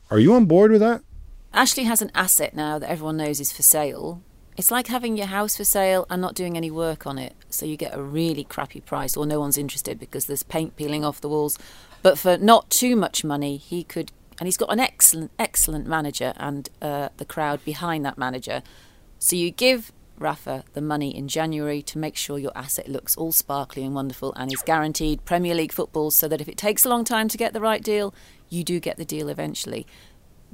[0.09, 1.01] Are you on board with that?
[1.53, 4.21] Ashley has an asset now that everyone knows is for sale.
[4.57, 7.35] It's like having your house for sale and not doing any work on it.
[7.47, 11.05] So you get a really crappy price, or no one's interested because there's paint peeling
[11.05, 11.59] off the walls.
[12.01, 16.33] But for not too much money, he could, and he's got an excellent, excellent manager
[16.37, 18.63] and uh, the crowd behind that manager.
[19.19, 23.31] So you give Rafa the money in January to make sure your asset looks all
[23.31, 26.89] sparkly and wonderful and is guaranteed Premier League football so that if it takes a
[26.89, 28.11] long time to get the right deal,
[28.49, 29.85] you do get the deal eventually.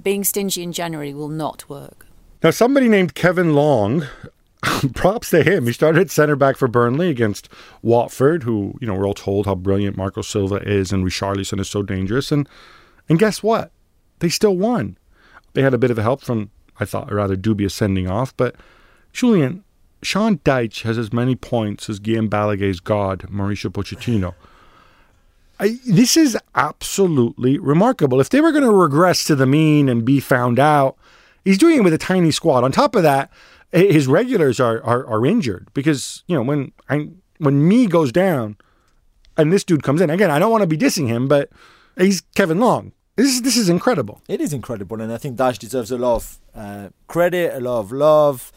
[0.02, 2.08] Being stingy in January will not work.
[2.44, 4.06] Now, somebody named Kevin Long,
[4.94, 5.66] props to him.
[5.66, 7.48] He started centre back for Burnley against
[7.82, 11.70] Watford, who, you know, we're all told how brilliant Marco Silva is and Richarlison is
[11.70, 12.32] so dangerous.
[12.32, 12.48] And,
[13.08, 13.72] and guess what?
[14.20, 14.98] They still won.
[15.54, 18.36] They had a bit of a help from, I thought, a rather dubious sending off.
[18.36, 18.56] But,
[19.12, 19.64] Julien,
[20.02, 24.34] Sean Dyche has as many points as Guillem Balagué's god, Mauricio Pochettino.
[25.60, 28.20] I, this is absolutely remarkable.
[28.20, 30.98] If they were going to regress to the mean and be found out,
[31.46, 32.64] he's doing it with a tiny squad.
[32.64, 33.32] On top of that,
[33.72, 38.58] his regulars are are, are injured because you know when I, when Mee goes down,
[39.38, 40.30] and this dude comes in again.
[40.32, 41.50] I don't want to be dissing him, but
[41.98, 42.92] he's Kevin Long.
[43.16, 44.22] This is this is incredible.
[44.28, 47.80] It is incredible, and I think Dyche deserves a lot of uh, credit, a lot
[47.80, 48.52] of love.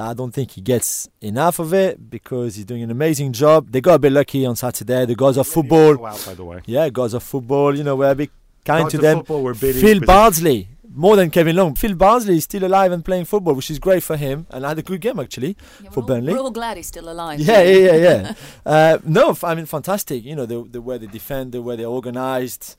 [0.00, 3.72] I don't think he gets enough of it because he's doing an amazing job.
[3.72, 5.04] They got a bit lucky on Saturday.
[5.06, 6.60] The gods of football, Out, by the way.
[6.66, 7.76] yeah, gods of football.
[7.76, 8.30] You know, we're a bit
[8.64, 9.18] kind Gods to them.
[9.18, 10.68] football were bidding Phil with- Bardsley,
[10.98, 11.76] more than Kevin Long.
[11.76, 14.80] Phil Bardsley is still alive and playing football, which is great for him, and had
[14.80, 16.32] a good game actually for we're, all, Burnley.
[16.32, 17.38] we're all glad he's still alive.
[17.38, 18.34] Yeah, yeah, yeah, yeah.
[18.66, 20.24] uh, no, I mean, fantastic.
[20.24, 22.76] You know, the the way they defend, the way they're organised.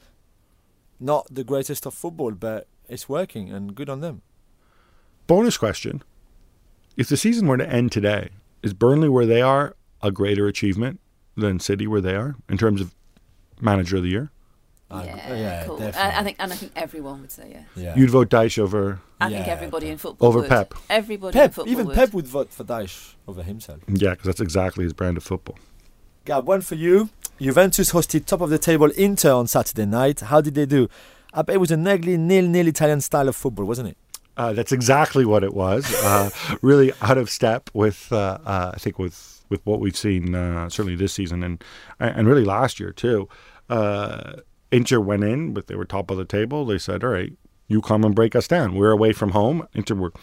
[1.00, 4.22] Not the greatest of football, but it's working, and good on them.
[5.26, 6.04] Bonus question:
[6.98, 11.00] If the season were to end today, is Burnley where they are a greater achievement
[11.38, 12.94] than City where they are in terms of
[13.62, 14.32] manager of the year?
[14.92, 15.78] I Yeah, yeah, cool.
[15.78, 16.02] definitely.
[16.02, 17.66] I, I think, and I think everyone would say yes.
[17.76, 17.96] Yeah.
[17.96, 19.00] You'd vote Dyche over.
[19.22, 20.50] I think Yeah, everybody in football Over would.
[20.50, 20.74] Pep.
[20.90, 21.96] Everybody in football even would.
[21.96, 23.80] Pep would vote for Dyche over himself.
[23.88, 25.58] Yeah, because that's exactly his brand of football.
[26.26, 27.10] Gab, one for you.
[27.40, 30.22] Juventus hosted top of the table Inter on Saturday night.
[30.22, 30.90] How did they do?
[31.34, 33.98] I bet it was an ugly nil-nil Italian style of football, wasn't it?
[34.36, 35.94] Uh, that's exactly what it was.
[36.04, 36.30] Uh,
[36.62, 40.70] really out of step with, uh, uh, I think, with with what we've seen uh,
[40.70, 41.64] certainly this season and
[42.00, 43.28] and really last year too.
[44.72, 46.66] Inter went in, but they were top of the table.
[46.66, 47.34] They said, "All right,
[47.68, 48.76] you come and break us down.
[48.76, 50.14] We're away from home." Inter were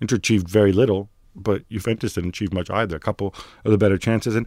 [0.00, 2.96] Inter achieved very little, but Juventus didn't achieve much either.
[2.96, 3.34] A couple
[3.64, 4.46] of the better chances and.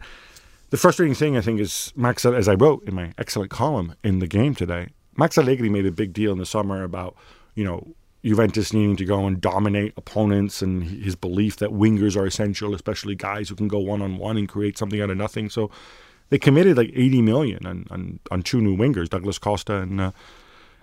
[0.70, 4.18] The frustrating thing, I think, is Max, as I wrote in my excellent column in
[4.18, 7.16] the game today, Max Allegri made a big deal in the summer about,
[7.54, 12.26] you know, Juventus needing to go and dominate opponents and his belief that wingers are
[12.26, 15.48] essential, especially guys who can go one on one and create something out of nothing.
[15.48, 15.70] So
[16.30, 20.12] they committed like 80 million on, on, on two new wingers, Douglas Costa and uh,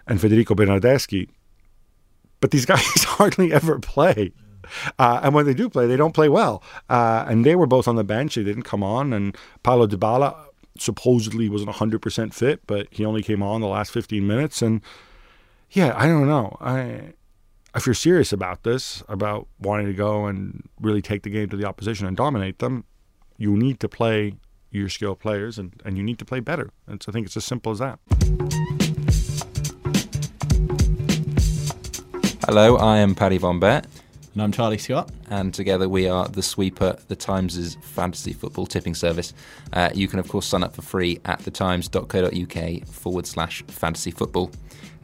[0.08, 1.30] and Federico Bernardeschi.
[2.40, 4.34] But these guys hardly ever play.
[5.00, 6.64] Uh, and when they do play, they don't play well.
[6.90, 8.36] Uh, and they were both on the bench.
[8.36, 9.14] They didn't come on.
[9.14, 10.36] And Paulo Dybala
[10.78, 14.62] supposedly wasn't 100% fit, but he only came on the last 15 minutes.
[14.62, 14.82] And
[15.72, 16.58] yeah, I don't know.
[16.62, 17.14] I
[17.76, 21.58] if you're serious about this, about wanting to go and really take the game to
[21.58, 22.86] the opposition and dominate them,
[23.38, 24.36] you need to play
[24.76, 26.72] your skilled players and, and you need to play better.
[26.88, 28.00] And so I think it's as simple as that.
[32.46, 33.88] Hello, I am Paddy Von Bet.
[34.34, 35.10] And I'm Charlie Scott.
[35.30, 39.34] And together we are The Sweeper, The Times' fantasy football tipping service.
[39.72, 44.52] Uh, you can, of course, sign up for free at thetimes.co.uk forward slash fantasy football.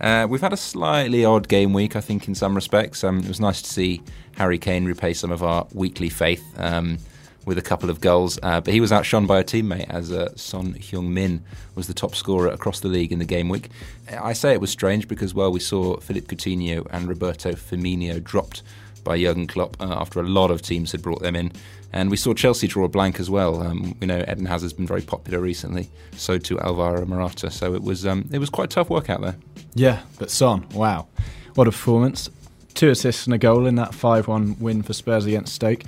[0.01, 3.03] Uh, we've had a slightly odd game week, I think, in some respects.
[3.03, 4.01] Um, it was nice to see
[4.35, 6.43] Harry Kane repay some of our weekly faith.
[6.57, 6.97] Um,
[7.45, 8.39] with a couple of goals.
[8.43, 11.43] Uh, but he was outshone by a teammate as uh, Son Heung-min
[11.75, 13.69] was the top scorer across the league in the game week.
[14.11, 18.61] I say it was strange because, well, we saw Philippe Coutinho and Roberto Firmino dropped
[19.03, 21.51] by Jurgen Klopp uh, after a lot of teams had brought them in.
[21.93, 23.61] And we saw Chelsea draw a blank as well.
[23.61, 27.51] Um, we know Eden Hazard's been very popular recently, so too Alvaro Morata.
[27.51, 29.35] So it was um, it was quite tough work out there.
[29.73, 31.07] Yeah, but Son, wow,
[31.55, 32.29] what a performance!
[32.75, 35.83] Two assists and a goal in that 5-1 win for Spurs against Stoke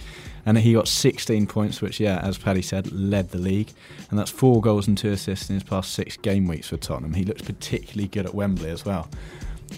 [0.46, 3.72] and he got 16 points, which, yeah, as Paddy said, led the league.
[4.10, 7.14] And that's four goals and two assists in his past six game weeks for Tottenham.
[7.14, 9.10] He looks particularly good at Wembley as well.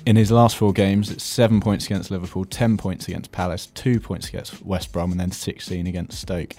[0.06, 4.00] In his last four games, it's seven points against Liverpool, 10 points against Palace, two
[4.00, 6.54] points against West Brom, and then 16 against Stoke.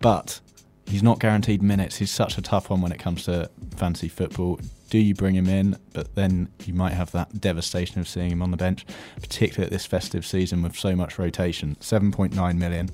[0.00, 0.40] But
[0.86, 1.96] he's not guaranteed minutes.
[1.96, 4.60] He's such a tough one when it comes to fantasy football.
[4.88, 5.76] Do you bring him in?
[5.94, 8.86] But then you might have that devastation of seeing him on the bench,
[9.20, 11.76] particularly at this festive season with so much rotation.
[11.80, 12.90] 7.9 million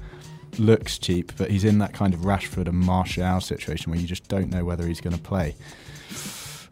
[0.58, 4.28] looks cheap, but he's in that kind of Rashford and Martial situation where you just
[4.28, 5.54] don't know whether he's going to play.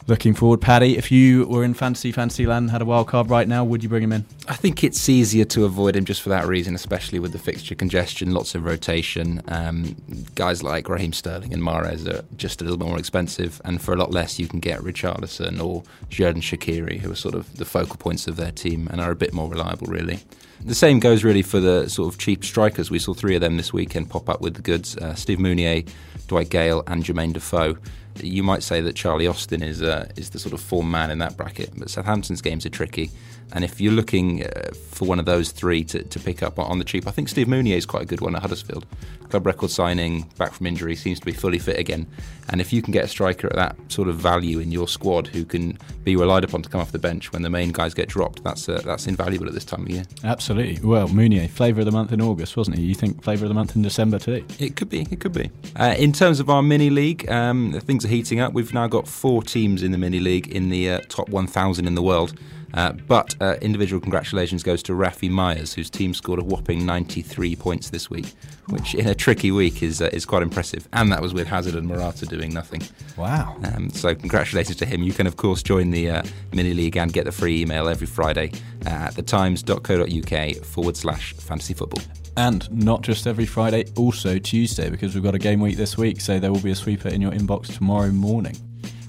[0.06, 0.96] Looking forward, Paddy.
[0.96, 3.88] If you were in fantasy fantasy land, had a wild card right now, would you
[3.88, 4.24] bring him in?
[4.48, 7.74] I think it's easier to avoid him just for that reason, especially with the fixture
[7.74, 9.42] congestion, lots of rotation.
[9.46, 9.94] Um,
[10.34, 13.92] guys like Raheem Sterling and Mares are just a little bit more expensive, and for
[13.94, 17.64] a lot less, you can get Richarlison or Xherdan Shaqiri, who are sort of the
[17.64, 20.20] focal points of their team and are a bit more reliable, really.
[20.62, 22.90] The same goes really for the sort of cheap strikers.
[22.90, 25.88] We saw three of them this weekend pop up with the goods: uh, Steve Mounié,
[26.26, 27.76] Dwight Gayle, and Jermaine Defoe
[28.22, 31.18] you might say that Charlie Austin is uh, is the sort of form man in
[31.18, 33.10] that bracket, but Southampton's games are tricky.
[33.52, 36.78] And if you're looking uh, for one of those three to, to pick up on
[36.78, 38.86] the cheap, I think Steve Mounié is quite a good one at Huddersfield.
[39.28, 42.06] Club record signing, back from injury, seems to be fully fit again.
[42.48, 45.28] And if you can get a striker at that sort of value in your squad
[45.28, 48.08] who can be relied upon to come off the bench when the main guys get
[48.08, 50.02] dropped, that's uh, that's invaluable at this time of year.
[50.24, 50.80] Absolutely.
[50.82, 52.82] Well, Mounié, flavour of the month in August, wasn't he?
[52.82, 54.44] You think flavour of the month in December too?
[54.58, 55.02] It could be.
[55.10, 55.50] It could be.
[55.76, 58.52] Uh, in terms of our mini league, um, things are heating up.
[58.52, 61.94] We've now got four teams in the mini league in the uh, top 1,000 in
[61.94, 62.34] the world.
[62.74, 67.56] Uh, but uh, individual congratulations goes to Rafi Myers, whose team scored a whopping 93
[67.56, 68.32] points this week,
[68.68, 70.88] which in a tricky week is uh, is quite impressive.
[70.92, 72.82] And that was with Hazard and Morata doing nothing.
[73.16, 73.56] Wow.
[73.64, 75.02] Um, so congratulations to him.
[75.02, 78.06] You can, of course, join the uh, mini league and get the free email every
[78.06, 78.52] Friday
[78.86, 82.02] at thetimes.co.uk forward slash fantasy football.
[82.36, 86.20] And not just every Friday, also Tuesday, because we've got a game week this week,
[86.20, 88.56] so there will be a sweeper in your inbox tomorrow morning.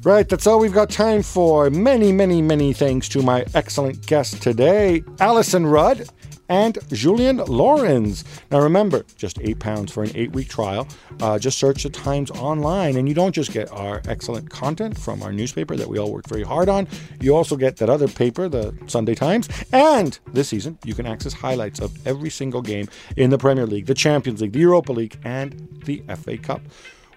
[0.03, 1.69] Right, that's all we've got time for.
[1.69, 6.09] Many, many, many thanks to my excellent guests today, Alyson Rudd
[6.49, 8.23] and Julien Laurens.
[8.49, 10.87] Now remember, just eight pounds for an eight-week trial.
[11.19, 15.21] Uh, just search the Times online, and you don't just get our excellent content from
[15.21, 16.87] our newspaper that we all work very hard on.
[17.19, 21.31] You also get that other paper, the Sunday Times, and this season you can access
[21.31, 22.87] highlights of every single game
[23.17, 26.61] in the Premier League, the Champions League, the Europa League, and the FA Cup.